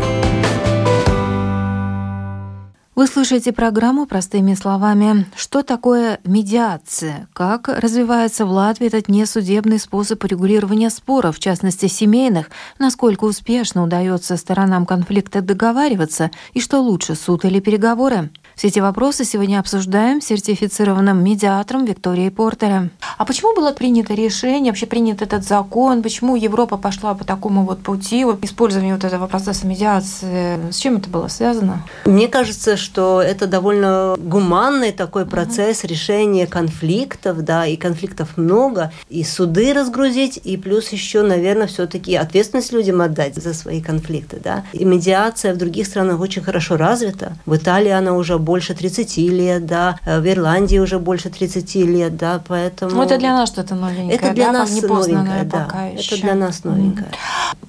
Вы 2.93 3.07
слушаете 3.07 3.51
программу 3.51 4.05
«Простыми 4.05 4.53
словами». 4.53 5.25
Что 5.35 5.63
такое 5.63 6.19
медиация? 6.25 7.27
Как 7.33 7.69
развивается 7.69 8.45
в 8.45 8.51
Латвии 8.51 8.85
этот 8.85 9.09
несудебный 9.09 9.79
способ 9.79 10.23
урегулирования 10.23 10.91
споров, 10.91 11.37
в 11.37 11.39
частности 11.39 11.87
семейных? 11.87 12.51
Насколько 12.77 13.23
успешно 13.23 13.83
удается 13.83 14.37
сторонам 14.37 14.85
конфликта 14.85 15.41
договариваться? 15.41 16.29
И 16.53 16.61
что 16.61 16.81
лучше, 16.81 17.15
суд 17.15 17.45
или 17.45 17.59
переговоры? 17.59 18.29
Все 18.61 18.67
эти 18.67 18.77
вопросы 18.77 19.25
сегодня 19.25 19.57
обсуждаем 19.57 20.21
с 20.21 20.25
сертифицированным 20.25 21.23
медиатором 21.23 21.83
Викторией 21.85 22.29
Портере. 22.29 22.91
А 23.17 23.25
почему 23.25 23.55
было 23.55 23.71
принято 23.71 24.13
решение, 24.13 24.71
вообще 24.71 24.85
принят 24.85 25.23
этот 25.23 25.43
закон? 25.43 26.03
Почему 26.03 26.35
Европа 26.35 26.77
пошла 26.77 27.15
по 27.15 27.25
такому 27.25 27.65
вот 27.65 27.81
пути, 27.81 28.23
вот, 28.23 28.43
использования 28.43 28.93
вот 28.93 29.03
этого 29.03 29.25
процесса 29.25 29.65
медиации? 29.65 30.59
С 30.71 30.75
чем 30.75 30.97
это 30.97 31.09
было 31.09 31.27
связано? 31.27 31.87
Мне 32.05 32.27
кажется, 32.27 32.77
что 32.77 33.19
это 33.19 33.47
довольно 33.47 34.15
гуманный 34.19 34.91
такой 34.91 35.25
процесс 35.25 35.83
uh-huh. 35.83 35.87
решения 35.87 36.45
конфликтов, 36.45 37.43
да, 37.43 37.65
и 37.65 37.75
конфликтов 37.77 38.37
много, 38.37 38.91
и 39.09 39.23
суды 39.23 39.73
разгрузить, 39.73 40.39
и 40.43 40.55
плюс 40.55 40.89
еще, 40.89 41.23
наверное, 41.23 41.65
все-таки 41.65 42.13
ответственность 42.13 42.71
людям 42.73 43.01
отдать 43.01 43.37
за 43.37 43.55
свои 43.55 43.81
конфликты, 43.81 44.39
да. 44.43 44.65
И 44.73 44.85
медиация 44.85 45.55
в 45.55 45.57
других 45.57 45.87
странах 45.87 46.19
очень 46.19 46.43
хорошо 46.43 46.77
развита. 46.77 47.33
В 47.47 47.55
Италии 47.55 47.89
она 47.89 48.13
уже 48.13 48.37
больше 48.37 48.50
30 48.59 49.17
лет, 49.17 49.65
да, 49.65 49.97
э, 50.05 50.19
в 50.19 50.27
Ирландии 50.27 50.77
уже 50.77 50.99
больше 50.99 51.29
30 51.29 51.75
лет, 51.75 52.17
да, 52.17 52.41
поэтому... 52.47 52.95
Ну, 52.95 53.03
это 53.03 53.17
для 53.17 53.33
нас 53.33 53.49
что-то 53.49 53.75
новенькое, 53.75 54.17
Это 54.17 54.31
для 54.33 54.47
да? 54.47 54.51
нас 54.51 54.71
не 54.71 54.81
новенькое, 54.81 55.43
да, 55.43 55.65
пока 55.65 55.85
еще. 55.87 56.15
это 56.15 56.23
для 56.23 56.35
нас 56.35 56.63
новенькое. 56.63 57.09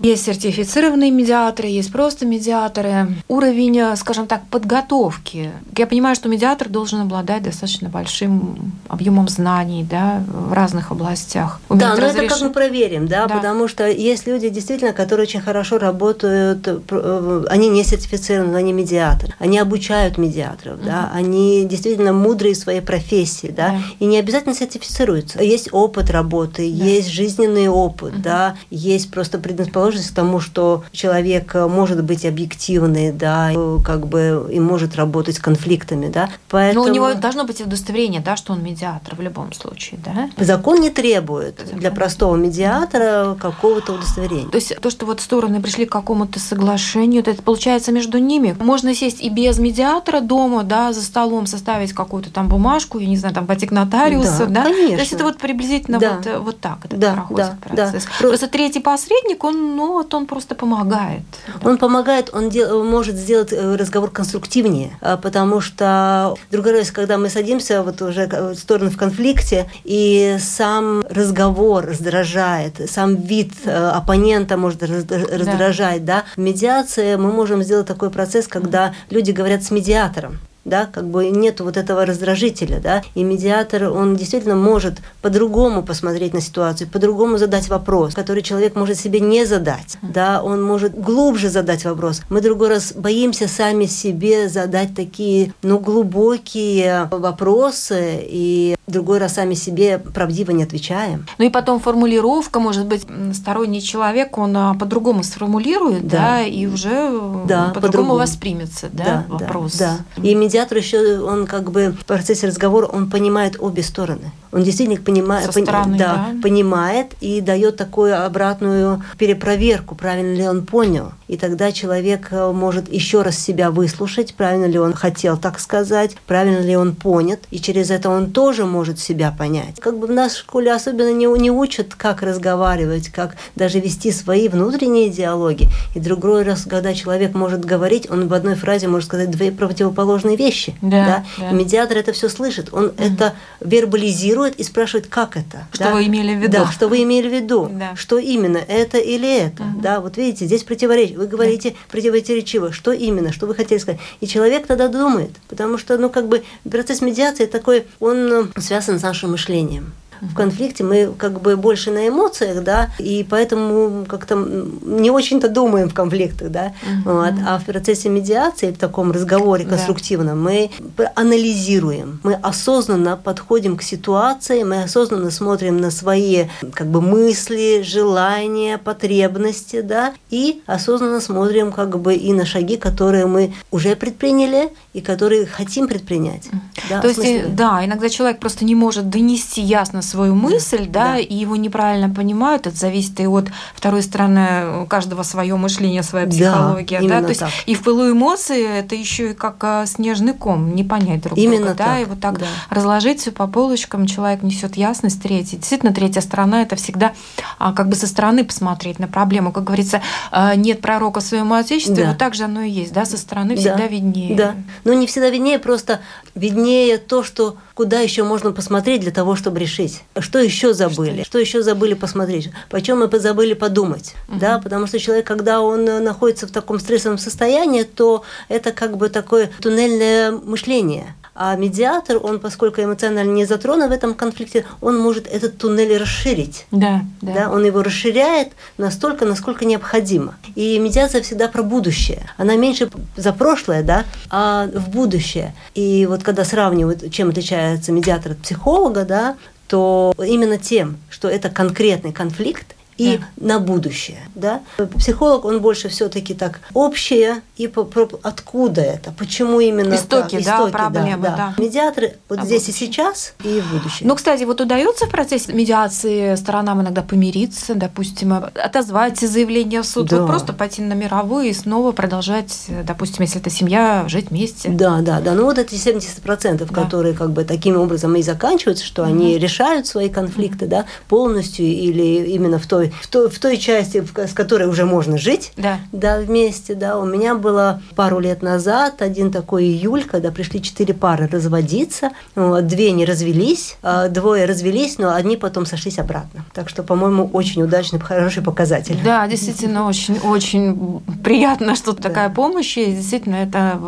Есть 0.00 0.24
сертифицированные 0.24 1.10
медиаторы, 1.10 1.68
есть 1.68 1.92
просто 1.92 2.26
медиаторы. 2.26 3.08
Уровень, 3.28 3.78
э, 3.78 3.96
скажем 3.96 4.26
так, 4.26 4.42
подготовки. 4.50 5.50
Я 5.76 5.86
понимаю, 5.86 6.16
что 6.16 6.28
медиатор 6.28 6.68
должен 6.68 7.02
обладать 7.02 7.42
достаточно 7.42 7.88
большим 7.88 8.72
объемом 8.88 9.28
знаний, 9.28 9.86
да, 9.88 10.22
в 10.26 10.52
разных 10.52 10.90
областях. 10.90 11.60
Уметь 11.68 11.82
да, 11.82 11.94
но 11.94 12.00
разреш... 12.00 12.24
это 12.24 12.34
как 12.34 12.42
мы 12.42 12.50
проверим, 12.50 13.06
да, 13.06 13.26
да, 13.26 13.36
потому 13.36 13.68
что 13.68 13.88
есть 13.88 14.26
люди, 14.26 14.48
действительно, 14.48 14.92
которые 14.92 15.24
очень 15.24 15.40
хорошо 15.40 15.78
работают, 15.78 16.66
э, 16.66 17.44
они 17.48 17.68
не 17.68 17.84
сертифицированы, 17.84 18.56
они 18.56 18.72
медиаторы, 18.72 19.34
они 19.38 19.58
обучают 19.58 20.18
медиаторов 20.18 20.61
менеджеров, 20.62 20.84
да, 20.84 21.10
они 21.12 21.64
действительно 21.64 22.12
мудрые 22.12 22.54
в 22.54 22.58
своей 22.58 22.80
профессии, 22.80 23.48
да, 23.48 23.68
да, 23.68 23.80
и 23.98 24.04
не 24.04 24.18
обязательно 24.18 24.54
сертифицируются. 24.54 25.42
Есть 25.42 25.68
опыт 25.72 26.10
работы, 26.10 26.68
да. 26.68 26.84
есть 26.84 27.08
жизненный 27.08 27.68
опыт, 27.68 28.14
угу. 28.14 28.22
да, 28.22 28.56
есть 28.70 29.10
просто 29.10 29.38
предрасположенность 29.38 30.10
к 30.10 30.14
тому, 30.14 30.40
что 30.40 30.84
человек 30.92 31.54
может 31.54 32.02
быть 32.04 32.24
объективный, 32.24 33.12
да, 33.12 33.52
как 33.84 34.06
бы 34.06 34.48
и 34.52 34.60
может 34.60 34.96
работать 34.96 35.36
с 35.36 35.38
конфликтами, 35.38 36.08
да. 36.08 36.28
Поэтому... 36.48 36.84
Но 36.84 36.90
у 36.90 36.94
него 36.94 37.14
должно 37.14 37.44
быть 37.44 37.60
удостоверение, 37.60 38.20
да, 38.20 38.36
что 38.36 38.52
он 38.52 38.62
медиатор 38.62 39.14
в 39.14 39.20
любом 39.20 39.52
случае, 39.52 40.00
да? 40.04 40.30
Закон 40.42 40.80
не 40.80 40.90
требует 40.90 41.58
Закон. 41.58 41.80
для 41.80 41.90
простого 41.90 42.36
медиатора 42.36 43.36
какого-то 43.40 43.94
удостоверения. 43.94 44.48
То 44.48 44.56
есть 44.56 44.76
то, 44.80 44.90
что 44.90 45.06
вот 45.06 45.20
стороны 45.20 45.60
пришли 45.60 45.86
к 45.86 45.92
какому-то 45.92 46.40
соглашению, 46.40 47.22
это 47.22 47.42
получается 47.42 47.92
между 47.92 48.18
ними. 48.18 48.56
Можно 48.58 48.94
сесть 48.94 49.22
и 49.22 49.28
без 49.28 49.58
медиатора 49.58 50.20
дома, 50.20 50.51
дома, 50.52 50.64
да, 50.64 50.92
за 50.92 51.02
столом 51.02 51.46
составить 51.46 51.92
какую-то 51.92 52.30
там 52.30 52.48
бумажку, 52.48 52.98
я 52.98 53.06
не 53.06 53.16
знаю, 53.16 53.34
там 53.34 53.46
пойти 53.46 53.66
к 53.66 53.72
нотариусу, 53.72 54.46
да, 54.46 54.62
да? 54.62 54.62
Конечно. 54.64 54.96
То 54.96 55.00
есть 55.00 55.12
это 55.12 55.24
вот 55.24 55.38
приблизительно 55.38 55.98
да. 55.98 56.16
вот, 56.16 56.26
э, 56.26 56.38
вот 56.38 56.60
так 56.60 56.78
это 56.84 56.96
да, 56.96 57.12
проходит 57.14 57.46
да, 57.46 57.68
процесс. 57.68 58.04
Да. 58.04 58.28
Просто 58.28 58.48
третий 58.48 58.80
посредник, 58.80 59.42
он, 59.44 59.76
ну, 59.76 59.92
вот 59.92 60.12
он 60.14 60.26
просто 60.26 60.54
помогает. 60.54 61.22
Он 61.62 61.72
да. 61.72 61.78
помогает, 61.78 62.30
он 62.32 62.50
дел, 62.50 62.84
может 62.84 63.16
сделать 63.16 63.52
э, 63.52 63.76
разговор 63.76 64.10
конструктивнее, 64.10 64.98
а, 65.00 65.16
потому 65.16 65.60
что 65.60 66.34
другой 66.50 66.78
раз, 66.78 66.90
когда 66.90 67.18
мы 67.18 67.28
садимся 67.28 67.82
вот 67.82 68.02
уже 68.02 68.26
в 68.26 68.54
сторону 68.54 68.90
в 68.90 68.96
конфликте, 68.96 69.70
и 69.84 70.36
сам 70.40 71.02
разговор 71.08 71.86
раздражает, 71.86 72.90
сам 72.90 73.16
вид 73.16 73.52
э, 73.64 73.88
оппонента 73.88 74.56
может 74.56 74.82
раздражать, 74.82 76.04
да. 76.04 76.12
да? 76.12 76.24
В 76.36 76.40
медиации 76.40 77.16
мы 77.16 77.32
можем 77.32 77.62
сделать 77.62 77.86
такой 77.86 78.10
процесс, 78.10 78.46
когда 78.46 78.94
люди 79.10 79.30
говорят 79.30 79.62
с 79.62 79.70
медиатором 79.70 80.38
да, 80.64 80.86
как 80.86 81.08
бы 81.08 81.28
нет 81.30 81.60
вот 81.60 81.76
этого 81.76 82.06
раздражителя, 82.06 82.80
да, 82.80 83.02
и 83.14 83.22
медиатор, 83.22 83.84
он 83.90 84.16
действительно 84.16 84.54
может 84.54 84.98
по-другому 85.20 85.82
посмотреть 85.82 86.34
на 86.34 86.40
ситуацию, 86.40 86.88
по-другому 86.88 87.38
задать 87.38 87.68
вопрос, 87.68 88.14
который 88.14 88.42
человек 88.42 88.74
может 88.74 88.98
себе 88.98 89.20
не 89.20 89.44
задать, 89.44 89.98
да, 90.02 90.42
он 90.42 90.62
может 90.62 90.98
глубже 90.98 91.48
задать 91.48 91.84
вопрос. 91.84 92.22
Мы 92.28 92.40
другой 92.40 92.68
раз 92.68 92.92
боимся 92.92 93.48
сами 93.48 93.86
себе 93.86 94.48
задать 94.48 94.94
такие, 94.94 95.52
ну, 95.62 95.78
глубокие 95.78 97.08
вопросы, 97.10 98.20
и 98.22 98.76
другой 98.86 99.18
раз 99.18 99.34
сами 99.34 99.54
себе 99.54 99.98
правдиво 99.98 100.50
не 100.50 100.64
отвечаем. 100.64 101.26
Ну 101.38 101.46
и 101.46 101.50
потом 101.50 101.80
формулировка, 101.80 102.58
может 102.60 102.86
быть, 102.86 103.06
сторонний 103.34 103.80
человек, 103.80 104.36
он 104.38 104.56
а, 104.56 104.74
по-другому 104.74 105.22
сформулирует, 105.22 106.06
да, 106.06 106.18
да 106.18 106.42
и 106.42 106.66
уже 106.66 107.20
да, 107.46 107.72
по-другому 107.74 108.14
по 108.14 108.18
воспримется, 108.18 108.88
да, 108.92 109.04
да 109.04 109.24
вопрос. 109.28 109.76
Да, 109.76 109.98
да. 110.16 110.22
И 110.28 110.34
медиатор 110.34 110.78
еще, 110.78 111.20
он 111.20 111.46
как 111.46 111.70
бы 111.70 111.94
в 111.98 112.04
процессе 112.04 112.46
разговора, 112.46 112.86
он 112.86 113.08
понимает 113.08 113.56
обе 113.60 113.82
стороны. 113.82 114.32
Он 114.52 114.62
действительно 114.62 115.00
понимает, 115.00 115.46
Со 115.46 115.62
стороны, 115.62 115.96
да, 115.96 116.28
да. 116.30 116.42
понимает 116.42 117.14
и 117.20 117.40
дает 117.40 117.78
такую 117.78 118.22
обратную 118.22 119.02
перепроверку, 119.16 119.94
правильно 119.94 120.34
ли 120.34 120.46
он 120.46 120.66
понял. 120.66 121.12
И 121.26 121.38
тогда 121.38 121.72
человек 121.72 122.28
э, 122.30 122.52
может 122.52 122.92
еще 122.92 123.22
раз 123.22 123.38
себя 123.38 123.70
выслушать, 123.70 124.34
правильно 124.34 124.66
ли 124.66 124.78
он 124.78 124.92
хотел 124.92 125.38
так 125.38 125.58
сказать, 125.58 126.16
правильно 126.26 126.60
ли 126.60 126.76
он 126.76 126.94
понят, 126.94 127.40
и 127.50 127.58
через 127.58 127.90
это 127.90 128.10
он 128.10 128.30
тоже 128.30 128.66
может 128.72 128.98
себя 128.98 129.34
понять. 129.36 129.78
Как 129.78 129.98
бы 129.98 130.06
в 130.06 130.10
нашей 130.10 130.38
школе 130.38 130.72
особенно 130.72 131.12
не, 131.12 131.26
не 131.38 131.50
учат, 131.50 131.94
как 131.94 132.22
разговаривать, 132.22 133.10
как 133.10 133.36
даже 133.54 133.78
вести 133.78 134.10
свои 134.10 134.48
внутренние 134.48 135.10
диалоги. 135.10 135.68
И 135.94 136.00
другой 136.00 136.42
раз, 136.42 136.66
когда 136.68 136.94
человек 136.94 137.34
может 137.34 137.64
говорить, 137.64 138.10
он 138.10 138.28
в 138.28 138.34
одной 138.34 138.54
фразе 138.54 138.88
может 138.88 139.08
сказать 139.08 139.30
две 139.30 139.52
противоположные 139.52 140.36
вещи. 140.36 140.74
Да, 140.80 140.90
да? 141.06 141.24
да. 141.38 141.50
И 141.50 141.54
медиатор 141.54 141.98
это 141.98 142.12
все 142.12 142.28
слышит, 142.28 142.70
он 142.72 142.86
mm 142.86 143.12
это 143.12 143.34
вербализирует 143.60 144.56
и 144.56 144.62
спрашивает, 144.62 145.06
как 145.06 145.36
это. 145.36 145.66
Что 145.72 145.84
да? 145.84 145.92
вы 145.92 146.06
имели 146.06 146.34
в 146.34 146.38
виду? 146.38 146.52
Да, 146.52 146.72
что 146.72 146.88
вы 146.88 147.02
имели 147.02 147.28
в 147.28 147.32
виду. 147.32 147.68
Да. 147.70 147.94
Что 147.96 148.18
именно, 148.18 148.58
это 148.58 148.98
или 148.98 149.38
это. 149.38 149.62
Угу. 149.62 149.80
Да, 149.82 150.00
вот 150.00 150.16
видите, 150.16 150.46
здесь 150.46 150.62
противоречие. 150.62 151.18
Вы 151.18 151.26
говорите 151.26 151.70
да. 151.70 151.76
противоречиво. 151.90 152.72
Что 152.72 152.92
именно, 152.92 153.32
что 153.32 153.46
вы 153.46 153.54
хотели 153.54 153.78
сказать. 153.78 154.00
И 154.20 154.26
человек 154.26 154.66
тогда 154.66 154.88
думает, 154.88 155.30
потому 155.48 155.78
что, 155.78 155.98
ну, 155.98 156.10
как 156.10 156.28
бы 156.28 156.42
процесс 156.68 157.00
медиации 157.00 157.46
такой, 157.46 157.84
он 158.00 158.32
э, 158.32 158.60
связан 158.62 158.98
с 158.98 159.02
нашим 159.02 159.32
мышлением 159.32 159.92
в 160.22 160.34
конфликте 160.34 160.84
мы 160.84 161.12
как 161.18 161.40
бы 161.40 161.56
больше 161.56 161.90
на 161.90 162.08
эмоциях, 162.08 162.62
да, 162.62 162.90
и 162.98 163.26
поэтому 163.28 164.04
как-то 164.06 164.36
не 164.36 165.10
очень-то 165.10 165.48
думаем 165.48 165.88
в 165.88 165.94
конфликтах, 165.94 166.50
да, 166.50 166.66
uh-huh. 166.66 167.02
вот. 167.04 167.34
а 167.46 167.58
в 167.58 167.64
процессе 167.64 168.08
медиации, 168.08 168.70
в 168.70 168.78
таком 168.78 169.10
разговоре 169.10 169.64
конструктивном, 169.64 170.44
да. 170.44 170.50
мы 170.50 170.70
анализируем, 171.16 172.20
мы 172.22 172.34
осознанно 172.34 173.16
подходим 173.16 173.76
к 173.76 173.82
ситуации, 173.82 174.62
мы 174.62 174.84
осознанно 174.84 175.30
смотрим 175.32 175.78
на 175.78 175.90
свои 175.90 176.44
как 176.72 176.86
бы 176.86 177.00
мысли, 177.00 177.82
желания, 177.82 178.78
потребности, 178.78 179.80
да, 179.80 180.14
и 180.30 180.62
осознанно 180.66 181.20
смотрим 181.20 181.72
как 181.72 181.98
бы 181.98 182.14
и 182.14 182.32
на 182.32 182.46
шаги, 182.46 182.76
которые 182.76 183.26
мы 183.26 183.54
уже 183.72 183.96
предприняли 183.96 184.70
и 184.92 185.00
которые 185.00 185.46
хотим 185.46 185.88
предпринять. 185.88 186.50
Да, 186.90 187.00
То 187.00 187.08
есть, 187.08 187.54
да, 187.54 187.82
иногда 187.84 188.10
человек 188.10 188.38
просто 188.40 188.66
не 188.66 188.74
может 188.74 189.08
донести 189.08 189.62
ясно 189.62 190.02
свою 190.02 190.34
мысль, 190.34 190.86
да, 190.86 191.12
да, 191.12 191.18
и 191.18 191.34
его 191.34 191.56
неправильно 191.56 192.10
понимают, 192.10 192.66
это 192.66 192.76
зависит 192.76 193.18
и 193.20 193.26
от 193.26 193.48
второй 193.74 194.02
стороны, 194.02 194.86
каждого 194.88 195.22
свое 195.22 195.56
мышление, 195.56 196.02
своя 196.02 196.26
психология, 196.26 197.00
да, 197.00 197.08
да? 197.08 197.22
то 197.22 197.28
есть 197.28 197.40
так. 197.40 197.50
и 197.64 197.74
в 197.74 197.82
пылу 197.82 198.10
эмоций 198.10 198.60
это 198.60 198.94
еще 198.94 199.30
и 199.30 199.34
как 199.34 199.56
а, 199.64 199.86
снежный 199.86 200.34
ком, 200.34 200.74
не 200.74 200.84
понять 200.84 201.22
друг 201.22 201.38
именно 201.38 201.68
друга, 201.68 201.74
так. 201.74 201.86
да, 201.86 202.00
и 202.00 202.04
вот 202.04 202.20
так 202.20 202.38
да. 202.38 202.46
разложить 202.68 203.20
все 203.20 203.30
по 203.30 203.46
полочкам, 203.46 204.06
человек 204.06 204.42
несет 204.42 204.76
ясность, 204.76 205.22
третий, 205.22 205.56
действительно 205.56 205.94
третья 205.94 206.20
сторона 206.20 206.62
это 206.62 206.76
всегда 206.76 207.12
а, 207.58 207.72
как 207.72 207.88
бы 207.88 207.94
со 207.94 208.06
стороны 208.06 208.44
посмотреть 208.44 208.98
на 208.98 209.08
проблему, 209.08 209.52
как 209.52 209.64
говорится, 209.64 210.02
а, 210.30 210.54
нет 210.54 210.82
пророка 210.82 211.20
в 211.20 211.22
своем 211.22 211.50
отечестве, 211.54 212.04
да. 212.04 212.10
вот 212.10 212.18
так 212.18 212.34
же 212.34 212.44
оно 212.44 212.60
и 212.60 212.70
есть, 212.70 212.92
да, 212.92 213.06
со 213.06 213.16
стороны 213.16 213.56
всегда 213.56 213.78
да. 213.78 213.86
виднее. 213.86 214.36
Да, 214.36 214.54
но 214.84 214.92
не 214.92 215.06
всегда 215.06 215.30
виднее, 215.30 215.58
просто 215.58 216.00
виднее 216.34 216.98
то, 216.98 217.22
что 217.22 217.56
куда 217.74 218.00
еще 218.00 218.24
можно 218.24 218.52
посмотреть 218.52 219.00
для 219.00 219.12
того, 219.12 219.36
чтобы 219.36 219.58
решить. 219.58 220.02
Что 220.18 220.38
еще 220.38 220.74
забыли? 220.74 221.22
Что, 221.22 221.24
что 221.24 221.38
еще 221.38 221.62
забыли 221.62 221.94
посмотреть? 221.94 222.50
Почем 222.70 223.00
мы 223.00 223.18
забыли 223.18 223.54
подумать? 223.54 224.14
Угу. 224.28 224.38
Да, 224.38 224.58
потому 224.58 224.86
что 224.86 224.98
человек, 224.98 225.26
когда 225.26 225.60
он 225.60 225.84
находится 225.84 226.46
в 226.46 226.50
таком 226.50 226.78
стрессовом 226.78 227.18
состоянии, 227.18 227.82
то 227.82 228.22
это 228.48 228.72
как 228.72 228.96
бы 228.96 229.08
такое 229.08 229.50
туннельное 229.60 230.32
мышление. 230.32 231.14
А 231.34 231.56
медиатор, 231.56 232.18
он, 232.22 232.40
поскольку 232.40 232.82
эмоционально 232.82 233.30
не 233.30 233.46
затронут 233.46 233.88
в 233.88 233.92
этом 233.92 234.14
конфликте, 234.14 234.66
он 234.80 234.98
может 234.98 235.26
этот 235.26 235.56
туннель 235.56 235.96
расширить. 235.96 236.66
Да, 236.70 237.02
да. 237.22 237.32
да 237.32 237.50
он 237.50 237.64
его 237.64 237.82
расширяет 237.82 238.52
настолько, 238.76 239.24
насколько 239.24 239.64
необходимо. 239.64 240.34
И 240.54 240.78
медиация 240.78 241.22
всегда 241.22 241.48
про 241.48 241.62
будущее. 241.62 242.28
Она 242.36 242.56
меньше 242.56 242.90
за 243.16 243.32
прошлое, 243.32 243.82
да, 243.82 244.04
а 244.30 244.66
в 244.66 244.90
будущее. 244.90 245.54
И 245.74 246.06
вот 246.06 246.22
когда 246.22 246.44
сравнивают, 246.44 247.10
чем 247.10 247.30
отличается 247.30 247.92
медиатор 247.92 248.32
от 248.32 248.38
психолога, 248.38 249.04
да, 249.04 249.36
то 249.68 250.14
именно 250.18 250.58
тем, 250.58 250.98
что 251.08 251.28
это 251.28 251.48
конкретный 251.48 252.12
конфликт, 252.12 252.76
и 253.02 253.18
да. 253.18 253.24
на 253.36 253.58
будущее. 253.58 254.20
Да? 254.34 254.60
Психолог, 254.98 255.44
он 255.44 255.60
больше 255.60 255.88
все-таки 255.88 256.34
так 256.34 256.60
общее, 256.74 257.42
и 257.56 257.66
по, 257.66 257.84
по, 257.84 258.08
откуда 258.22 258.80
это, 258.80 259.12
почему 259.12 259.60
именно 259.60 259.94
Истоки, 259.94 260.36
так. 260.36 260.44
да, 260.44 260.56
Истоки, 260.56 260.72
проблемы, 260.72 261.22
да, 261.22 261.36
да. 261.36 261.54
да. 261.56 261.62
Медиаторы 261.62 262.16
вот 262.28 262.40
а 262.40 262.44
здесь 262.44 262.66
будущее. 262.66 262.88
и 262.88 262.92
сейчас, 262.92 263.34
и 263.44 263.60
в 263.60 263.72
будущем. 263.72 264.06
Ну, 264.08 264.14
кстати, 264.14 264.44
вот 264.44 264.60
удается 264.60 265.06
в 265.06 265.10
процессе 265.10 265.52
медиации 265.52 266.34
сторонам 266.36 266.82
иногда 266.82 267.02
помириться, 267.02 267.74
допустим, 267.74 268.32
отозвать 268.32 269.18
заявление 269.18 269.82
в 269.82 269.86
суд, 269.86 270.08
да. 270.08 270.20
вот 270.20 270.26
просто 270.26 270.52
пойти 270.52 270.82
на 270.82 270.94
мировую 270.94 271.48
и 271.48 271.52
снова 271.52 271.92
продолжать, 271.92 272.66
допустим, 272.84 273.22
если 273.22 273.40
это 273.40 273.50
семья, 273.50 274.04
жить 274.08 274.30
вместе. 274.30 274.68
Да, 274.68 275.00
да, 275.00 275.20
да. 275.20 275.34
Ну, 275.34 275.44
вот 275.44 275.58
эти 275.58 275.74
70%, 275.74 276.58
да. 276.58 276.66
которые 276.66 277.14
как 277.14 277.30
бы 277.30 277.44
таким 277.44 277.76
образом 277.76 278.14
и 278.16 278.22
заканчиваются, 278.22 278.84
что 278.84 279.02
mm-hmm. 279.02 279.08
они 279.08 279.38
решают 279.38 279.86
свои 279.86 280.08
конфликты, 280.08 280.66
mm-hmm. 280.66 280.68
да, 280.68 280.84
полностью 281.08 281.66
или 281.66 282.30
именно 282.30 282.58
в 282.58 282.66
той 282.66 282.91
в 283.00 283.06
той, 283.06 283.28
в 283.28 283.38
той 283.38 283.56
части, 283.56 284.04
с 284.16 284.32
которой 284.32 284.68
уже 284.68 284.84
можно 284.84 285.18
жить, 285.18 285.52
да. 285.56 285.78
Да, 285.92 286.18
вместе, 286.18 286.74
да. 286.74 286.98
У 286.98 287.04
меня 287.04 287.34
было 287.34 287.80
пару 287.94 288.18
лет 288.18 288.42
назад 288.42 289.02
один 289.02 289.30
такой 289.30 289.64
июль, 289.64 290.04
когда 290.04 290.30
пришли 290.30 290.62
четыре 290.62 290.94
пары 290.94 291.28
разводиться, 291.28 292.10
две 292.34 292.92
не 292.92 293.04
развелись, 293.04 293.76
а 293.82 294.08
двое 294.08 294.44
развелись, 294.44 294.98
но 294.98 295.14
одни 295.14 295.36
потом 295.36 295.66
сошлись 295.66 295.98
обратно. 295.98 296.44
Так 296.52 296.68
что, 296.68 296.82
по-моему, 296.82 297.28
очень 297.32 297.62
удачный, 297.62 298.00
хороший 298.00 298.42
показатель. 298.42 298.98
Да, 299.04 299.26
действительно, 299.26 299.86
очень, 299.86 300.18
очень 300.18 301.00
приятно, 301.22 301.76
что 301.76 301.92
да. 301.92 302.02
такая 302.02 302.30
помощь 302.30 302.76
есть. 302.76 302.96
Действительно, 302.96 303.36
это 303.36 303.78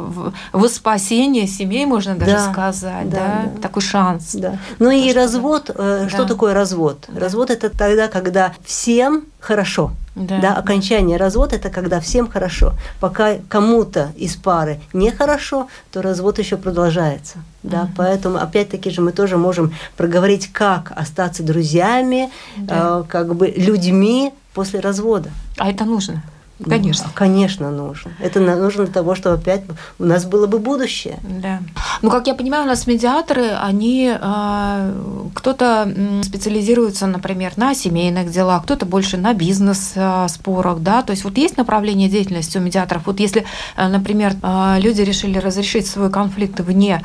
в 0.52 0.68
спасение 0.68 1.46
семей, 1.46 1.86
можно 1.86 2.14
даже 2.14 2.32
да, 2.32 2.52
сказать, 2.52 3.10
да, 3.10 3.16
да? 3.16 3.50
да, 3.54 3.60
такой 3.60 3.82
шанс. 3.82 4.34
Да. 4.34 4.58
Ну 4.78 4.90
и 4.90 5.12
развод, 5.12 5.70
э, 5.74 6.00
да. 6.04 6.08
что 6.08 6.24
такое 6.24 6.54
развод? 6.54 7.08
Развод 7.14 7.50
это 7.50 7.70
тогда, 7.70 8.08
когда 8.08 8.52
все 8.64 8.83
всем 8.84 9.24
хорошо. 9.40 9.92
Да. 10.14 10.38
да, 10.40 10.56
окончание 10.56 11.16
развод 11.16 11.54
это 11.54 11.70
когда 11.70 12.00
всем 12.00 12.30
хорошо. 12.30 12.74
Пока 13.00 13.38
кому-то 13.48 14.12
из 14.14 14.36
пары 14.36 14.78
нехорошо, 14.92 15.68
то 15.90 16.02
развод 16.02 16.38
еще 16.38 16.58
продолжается. 16.58 17.38
Да, 17.62 17.84
угу. 17.84 17.92
поэтому 17.96 18.36
опять-таки 18.36 18.90
же 18.90 19.00
мы 19.00 19.12
тоже 19.12 19.38
можем 19.38 19.72
проговорить, 19.96 20.52
как 20.52 20.92
остаться 20.94 21.42
друзьями, 21.42 22.30
да. 22.58 23.00
э, 23.00 23.04
как 23.08 23.34
бы 23.34 23.46
людьми 23.56 24.34
после 24.52 24.80
развода. 24.80 25.30
А 25.56 25.70
это 25.70 25.86
нужно. 25.86 26.22
Конечно. 26.62 27.06
Ну, 27.06 27.12
конечно, 27.14 27.70
нужно. 27.70 28.12
Это 28.20 28.38
нужно 28.40 28.84
для 28.84 28.92
того, 28.92 29.14
чтобы 29.14 29.36
опять 29.36 29.62
у 29.98 30.04
нас 30.04 30.24
было 30.24 30.46
бы 30.46 30.58
будущее. 30.58 31.18
Да. 31.22 31.60
Ну, 32.00 32.10
как 32.10 32.26
я 32.28 32.34
понимаю, 32.34 32.64
у 32.64 32.66
нас 32.66 32.86
медиаторы, 32.86 33.50
они 33.50 34.12
э, 34.14 34.92
кто-то 35.34 35.92
специализируется, 36.22 37.06
например, 37.06 37.52
на 37.56 37.74
семейных 37.74 38.30
делах, 38.30 38.62
кто-то 38.64 38.86
больше 38.86 39.16
на 39.16 39.34
бизнес-спорах, 39.34 40.78
да. 40.78 41.02
То 41.02 41.10
есть 41.10 41.24
вот 41.24 41.36
есть 41.38 41.56
направление 41.56 42.08
деятельности 42.08 42.56
у 42.58 42.60
медиаторов. 42.60 43.06
Вот 43.06 43.18
если, 43.18 43.44
э, 43.76 43.88
например, 43.88 44.34
э, 44.42 44.76
люди 44.78 45.02
решили 45.02 45.38
разрешить 45.38 45.88
свой 45.88 46.10
конфликт 46.10 46.60
вне 46.60 47.04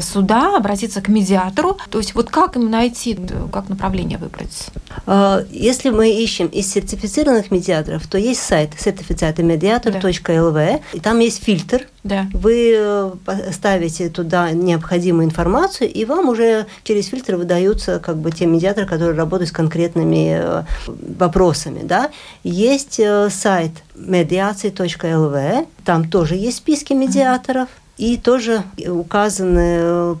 суда, 0.00 0.56
обратиться 0.56 1.00
к 1.00 1.08
медиатору, 1.08 1.78
то 1.90 1.98
есть 1.98 2.14
вот 2.14 2.30
как 2.30 2.56
им 2.56 2.70
найти, 2.70 3.18
как 3.52 3.68
направление 3.68 4.18
выбрать? 4.18 4.68
Если 5.50 5.90
мы 5.90 6.10
ищем 6.10 6.46
из 6.46 6.70
сертифицированных 6.70 7.50
медиаторов, 7.50 8.06
то 8.06 8.18
есть 8.18 8.42
сайт 8.42 8.74
сертифицатомедиатор.лв, 8.90 10.54
да. 10.54 10.80
и 10.92 11.00
там 11.00 11.18
есть 11.20 11.42
фильтр. 11.42 11.86
Да. 12.02 12.26
Вы 12.32 12.74
э, 12.76 13.10
ставите 13.52 14.08
туда 14.08 14.50
необходимую 14.52 15.26
информацию, 15.26 15.90
и 15.90 16.04
вам 16.04 16.28
уже 16.28 16.66
через 16.82 17.06
фильтр 17.08 17.36
выдаются 17.36 17.98
как 17.98 18.16
бы 18.16 18.30
те 18.30 18.46
медиаторы, 18.46 18.86
которые 18.86 19.16
работают 19.16 19.50
с 19.50 19.52
конкретными 19.52 20.40
э, 20.42 20.62
вопросами. 21.18 21.80
Да? 21.82 22.10
Есть 22.42 22.98
э, 22.98 23.28
сайт 23.30 23.72
mediации.lv, 23.94 25.66
там 25.84 26.10
тоже 26.10 26.36
есть 26.36 26.58
списки 26.58 26.92
медиаторов, 26.92 27.68
и 27.98 28.16
тоже 28.16 28.62
указаны 28.86 30.16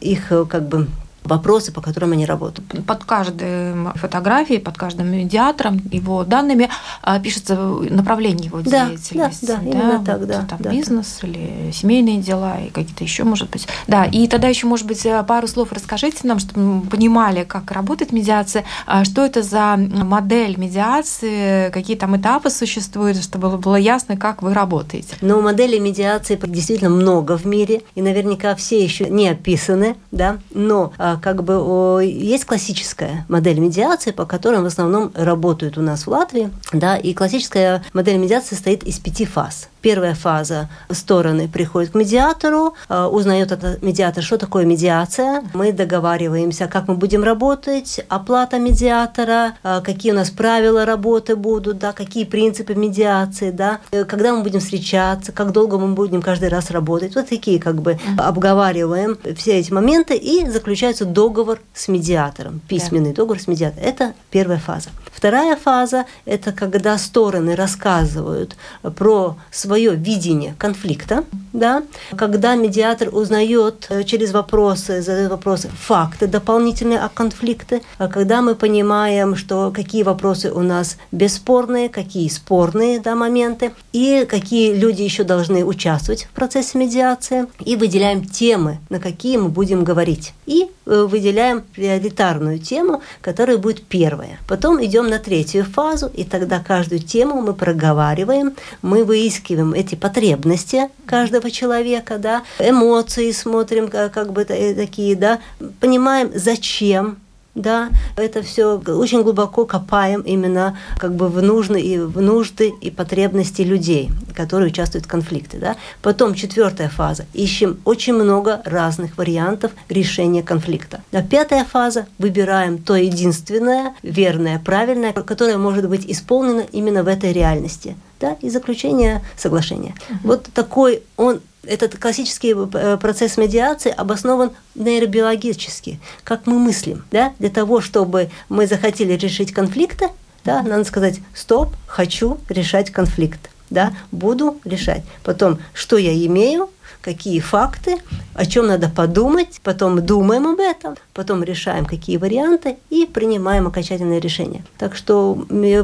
их 0.00 0.32
как 0.48 0.66
бы 0.66 0.88
вопросы, 1.28 1.72
по 1.72 1.80
которым 1.80 2.12
они 2.12 2.26
работают. 2.26 2.84
Под 2.86 3.04
каждой 3.04 3.74
фотографией, 3.94 4.58
под 4.58 4.76
каждым 4.76 5.08
медиатором, 5.08 5.80
его 5.90 6.24
данными 6.24 6.68
а, 7.02 7.18
пишется 7.20 7.54
направление 7.56 8.46
его 8.46 8.60
да, 8.60 8.88
деятельности. 8.88 9.46
Да, 9.46 9.56
да, 9.56 9.62
да 9.62 9.70
именно 9.70 10.04
так, 10.04 10.26
да. 10.26 10.44
Там 10.48 10.58
да, 10.60 10.70
бизнес 10.70 11.18
да. 11.22 11.28
или 11.28 11.70
семейные 11.72 12.18
дела 12.18 12.58
и 12.60 12.70
какие-то 12.70 13.04
еще, 13.04 13.24
может 13.24 13.50
быть. 13.50 13.68
Да, 13.86 14.04
и 14.04 14.26
тогда 14.28 14.48
еще, 14.48 14.66
может 14.66 14.86
быть, 14.86 15.06
пару 15.26 15.46
слов 15.46 15.72
расскажите 15.72 16.20
нам, 16.24 16.38
чтобы 16.38 16.60
мы 16.60 16.80
понимали, 16.82 17.44
как 17.44 17.70
работает 17.70 18.12
медиация, 18.12 18.64
а 18.86 19.04
что 19.04 19.24
это 19.24 19.42
за 19.42 19.76
модель 19.76 20.58
медиации, 20.58 21.70
какие 21.70 21.96
там 21.96 22.16
этапы 22.16 22.50
существуют, 22.50 23.22
чтобы 23.22 23.56
было 23.58 23.76
ясно, 23.76 24.16
как 24.16 24.42
вы 24.42 24.54
работаете. 24.54 25.16
Но 25.20 25.40
моделей 25.40 25.80
медиации 25.80 26.38
действительно 26.42 26.90
много 26.90 27.36
в 27.36 27.44
мире, 27.46 27.82
и 27.94 28.02
наверняка 28.02 28.54
все 28.54 28.82
еще 28.82 29.08
не 29.08 29.28
описаны, 29.28 29.96
да, 30.10 30.38
но 30.52 30.92
а, 30.98 31.17
как 31.18 31.42
бы 31.44 32.02
есть 32.04 32.44
классическая 32.44 33.24
модель 33.28 33.58
медиации, 33.58 34.10
по 34.10 34.26
которой 34.26 34.60
в 34.60 34.66
основном 34.66 35.12
работают 35.14 35.78
у 35.78 35.82
нас 35.82 36.06
в 36.06 36.08
Латвии, 36.08 36.50
да, 36.72 36.96
и 36.96 37.14
классическая 37.14 37.84
модель 37.92 38.18
медиации 38.18 38.54
состоит 38.54 38.84
из 38.84 38.98
пяти 38.98 39.24
фаз. 39.24 39.68
Первая 39.80 40.14
фаза– 40.14 40.68
стороны 40.90 41.48
приходят 41.48 41.92
к 41.92 41.94
медиатору, 41.94 42.74
э, 42.88 43.04
узнает 43.04 43.52
этот 43.52 43.82
медиатор, 43.82 44.24
что 44.24 44.36
такое 44.36 44.64
медиация. 44.64 45.44
Мы 45.54 45.72
договариваемся, 45.72 46.66
как 46.66 46.88
мы 46.88 46.94
будем 46.94 47.22
работать, 47.22 48.00
оплата 48.08 48.58
медиатора, 48.58 49.54
э, 49.62 49.80
какие 49.84 50.12
у 50.12 50.14
нас 50.16 50.30
правила 50.30 50.84
работы 50.84 51.36
будут, 51.36 51.78
да, 51.78 51.92
какие 51.92 52.24
принципы 52.24 52.74
медиации, 52.74 53.50
да, 53.50 53.78
э, 53.92 54.04
когда 54.04 54.34
мы 54.34 54.42
будем 54.42 54.60
встречаться, 54.60 55.32
как 55.32 55.52
долго 55.52 55.78
мы 55.78 55.94
будем 55.94 56.22
каждый 56.22 56.48
раз 56.48 56.70
работать. 56.70 57.14
Вот 57.14 57.28
такие 57.28 57.60
как 57.60 57.80
бы 57.80 57.98
обговариваем 58.18 59.16
все 59.36 59.58
эти 59.58 59.72
моменты 59.72 60.16
и 60.16 60.48
заключается 60.48 61.04
договор 61.04 61.60
с 61.74 61.88
медиатором, 61.88 62.60
письменный 62.68 63.12
договор 63.12 63.40
с 63.40 63.46
медиатором. 63.46 63.88
Это 63.88 64.14
первая 64.30 64.58
фаза. 64.58 64.90
Вторая 65.12 65.56
фаза– 65.56 66.04
это 66.26 66.52
когда 66.52 66.96
стороны 66.96 67.56
рассказывают 67.56 68.56
про 68.96 69.36
свое 69.68 69.94
видение 69.94 70.54
конфликта, 70.56 71.24
да, 71.52 71.82
когда 72.16 72.54
медиатор 72.54 73.14
узнает 73.14 73.86
э, 73.90 74.02
через 74.04 74.32
вопросы, 74.32 75.02
задает 75.02 75.30
вопросы, 75.30 75.68
факты 75.68 76.26
дополнительные 76.26 77.00
о 77.00 77.10
конфликте, 77.10 77.82
а 77.98 78.08
когда 78.08 78.40
мы 78.40 78.54
понимаем, 78.54 79.36
что 79.36 79.70
какие 79.74 80.04
вопросы 80.04 80.50
у 80.50 80.60
нас 80.60 80.96
бесспорные, 81.12 81.90
какие 81.90 82.28
спорные 82.28 82.98
да, 82.98 83.14
моменты, 83.14 83.72
и 83.92 84.26
какие 84.26 84.72
люди 84.72 85.02
еще 85.02 85.22
должны 85.22 85.62
участвовать 85.66 86.24
в 86.24 86.30
процессе 86.30 86.78
медиации, 86.78 87.46
и 87.60 87.76
выделяем 87.76 88.24
темы, 88.24 88.78
на 88.88 89.00
какие 89.00 89.36
мы 89.36 89.50
будем 89.50 89.84
говорить. 89.84 90.32
И 90.46 90.70
выделяем 90.88 91.62
приоритарную 91.74 92.58
тему, 92.58 93.02
которая 93.20 93.58
будет 93.58 93.82
первая. 93.84 94.38
Потом 94.48 94.82
идем 94.84 95.08
на 95.08 95.18
третью 95.18 95.64
фазу, 95.64 96.10
и 96.12 96.24
тогда 96.24 96.60
каждую 96.60 97.00
тему 97.00 97.40
мы 97.40 97.54
проговариваем, 97.54 98.54
мы 98.82 99.04
выискиваем 99.04 99.74
эти 99.74 99.94
потребности 99.94 100.88
каждого 101.06 101.50
человека, 101.50 102.18
да, 102.18 102.42
эмоции 102.58 103.30
смотрим, 103.32 103.88
как, 103.88 104.12
как 104.12 104.32
бы 104.32 104.44
такие, 104.44 105.14
да, 105.16 105.40
понимаем, 105.80 106.30
зачем 106.34 107.18
да, 107.58 107.90
это 108.16 108.42
все 108.42 108.78
очень 108.78 109.22
глубоко 109.22 109.66
копаем 109.66 110.20
именно 110.22 110.78
как 110.98 111.14
бы 111.14 111.28
в 111.28 111.42
нужды 111.42 111.80
и 111.80 111.98
в 111.98 112.20
нужды 112.20 112.72
и 112.80 112.90
потребности 112.90 113.62
людей, 113.62 114.10
которые 114.34 114.68
участвуют 114.68 115.06
в 115.06 115.08
конфликте, 115.08 115.58
да. 115.58 115.76
Потом 116.02 116.34
четвертая 116.34 116.88
фаза. 116.88 117.26
Ищем 117.34 117.80
очень 117.84 118.14
много 118.14 118.62
разных 118.64 119.18
вариантов 119.18 119.72
решения 119.88 120.42
конфликта. 120.42 121.02
А 121.12 121.22
пятая 121.22 121.64
фаза. 121.64 122.06
Выбираем 122.18 122.78
то 122.78 122.94
единственное, 122.94 123.94
верное, 124.02 124.58
правильное, 124.58 125.12
которое 125.12 125.58
может 125.58 125.88
быть 125.88 126.04
исполнено 126.08 126.64
именно 126.72 127.02
в 127.02 127.08
этой 127.08 127.32
реальности 127.32 127.96
да, 128.20 128.36
и 128.40 128.50
заключение 128.50 129.22
соглашения. 129.36 129.94
Uh-huh. 129.94 130.16
Вот 130.24 130.48
такой 130.54 131.02
он 131.16 131.40
этот 131.68 131.98
классический 131.98 132.54
э, 132.54 132.96
процесс 133.00 133.36
медиации 133.36 133.92
обоснован 133.96 134.50
нейробиологически, 134.74 136.00
как 136.24 136.46
мы 136.46 136.58
мыслим. 136.58 137.04
Да? 137.10 137.32
Для 137.38 137.50
того, 137.50 137.80
чтобы 137.80 138.30
мы 138.48 138.66
захотели 138.66 139.12
решить 139.12 139.52
конфликты, 139.52 140.08
да, 140.44 140.62
надо 140.62 140.84
сказать 140.84 141.20
«стоп, 141.34 141.74
хочу 141.86 142.38
решать 142.48 142.90
конфликт». 142.90 143.50
Да, 143.70 143.92
буду 144.10 144.58
решать. 144.64 145.02
Потом, 145.22 145.58
что 145.74 145.98
я 145.98 146.14
имею, 146.26 146.70
какие 147.02 147.38
факты, 147.40 147.98
о 148.34 148.46
чем 148.46 148.66
надо 148.66 148.88
подумать, 148.88 149.60
потом 149.62 150.04
думаем 150.04 150.46
об 150.46 150.58
этом, 150.58 150.96
потом 151.18 151.42
решаем, 151.42 151.84
какие 151.84 152.16
варианты 152.16 152.76
и 152.90 153.04
принимаем 153.04 153.66
окончательное 153.66 154.20
решение. 154.20 154.62
Так 154.78 154.94
что 154.94 155.36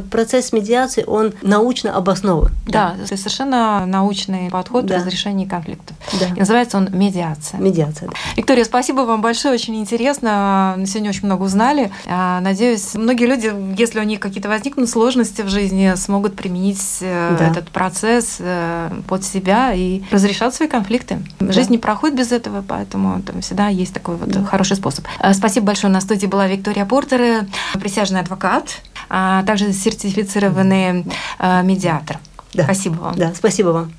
процесс 0.08 0.52
медиации, 0.52 1.02
он 1.04 1.32
научно 1.42 1.96
обоснован. 1.96 2.52
Да, 2.68 2.94
да. 2.96 3.02
это 3.02 3.16
совершенно 3.16 3.84
научный 3.84 4.48
подход 4.48 4.86
да. 4.86 4.94
в 4.94 4.98
разрешении 4.98 5.44
конфликтов. 5.44 5.96
Да. 6.20 6.26
И 6.36 6.38
называется 6.38 6.76
он 6.76 6.88
медиация. 6.92 7.58
Медиация, 7.58 8.10
да. 8.10 8.14
Виктория, 8.36 8.62
спасибо 8.62 9.00
вам 9.00 9.22
большое, 9.22 9.54
очень 9.54 9.74
интересно. 9.74 10.76
Сегодня 10.86 11.10
очень 11.10 11.26
много 11.26 11.42
узнали. 11.42 11.90
А, 12.06 12.40
надеюсь, 12.40 12.94
многие 12.94 13.26
люди, 13.26 13.52
если 13.76 13.98
у 13.98 14.04
них 14.04 14.20
какие-то 14.20 14.48
возникнут 14.48 14.88
сложности 14.88 15.42
в 15.42 15.48
жизни, 15.48 15.94
смогут 15.96 16.36
применить 16.36 16.98
э, 17.00 17.36
да. 17.36 17.48
этот 17.48 17.70
процесс 17.70 18.36
э, 18.38 18.88
под 19.08 19.24
себя 19.24 19.72
и 19.74 20.02
разрешать 20.12 20.54
свои 20.54 20.68
конфликты. 20.68 21.18
Да. 21.40 21.50
Жизнь 21.52 21.72
не 21.72 21.78
проходит 21.78 22.16
без 22.16 22.30
этого, 22.30 22.62
поэтому 22.66 23.20
там 23.22 23.40
всегда 23.40 23.66
есть 23.66 23.92
такой 23.92 24.14
вот 24.14 24.28
да. 24.28 24.44
хороший 24.44 24.76
способ. 24.76 25.04
Э, 25.24 25.32
спасибо 25.32 25.66
большое. 25.66 25.92
На 25.92 26.00
студии 26.00 26.26
была 26.26 26.46
Виктория 26.46 26.84
Портер, 26.84 27.46
присяжный 27.80 28.20
адвокат, 28.20 28.82
а 29.08 29.42
также 29.44 29.72
сертифицированный 29.72 31.06
э, 31.38 31.62
медиатор. 31.62 32.18
Да. 32.52 32.64
Спасибо 32.64 32.94
вам. 32.96 33.16
Да, 33.16 33.32
спасибо 33.34 33.68
вам. 33.68 33.92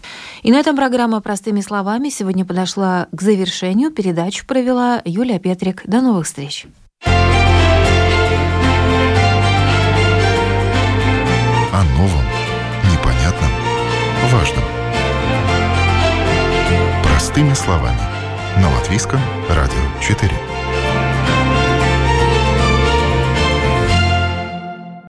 И 0.43 0.51
на 0.51 0.57
этом 0.59 0.75
программа 0.75 1.19
«Простыми 1.21 1.61
словами» 1.61 2.09
сегодня 2.09 2.45
подошла 2.45 3.07
к 3.11 3.21
завершению. 3.21 3.91
Передачу 3.91 4.45
провела 4.45 5.01
Юлия 5.03 5.39
Петрик. 5.39 5.81
До 5.85 6.01
новых 6.01 6.25
встреч. 6.27 6.67
О 11.73 11.83
новом, 11.97 12.23
непонятном, 12.91 13.49
важном. 14.31 14.63
Простыми 17.03 17.53
словами. 17.53 17.99
На 18.57 18.69
Латвийском 18.69 19.19
радио 19.49 19.81
4. 20.01 20.54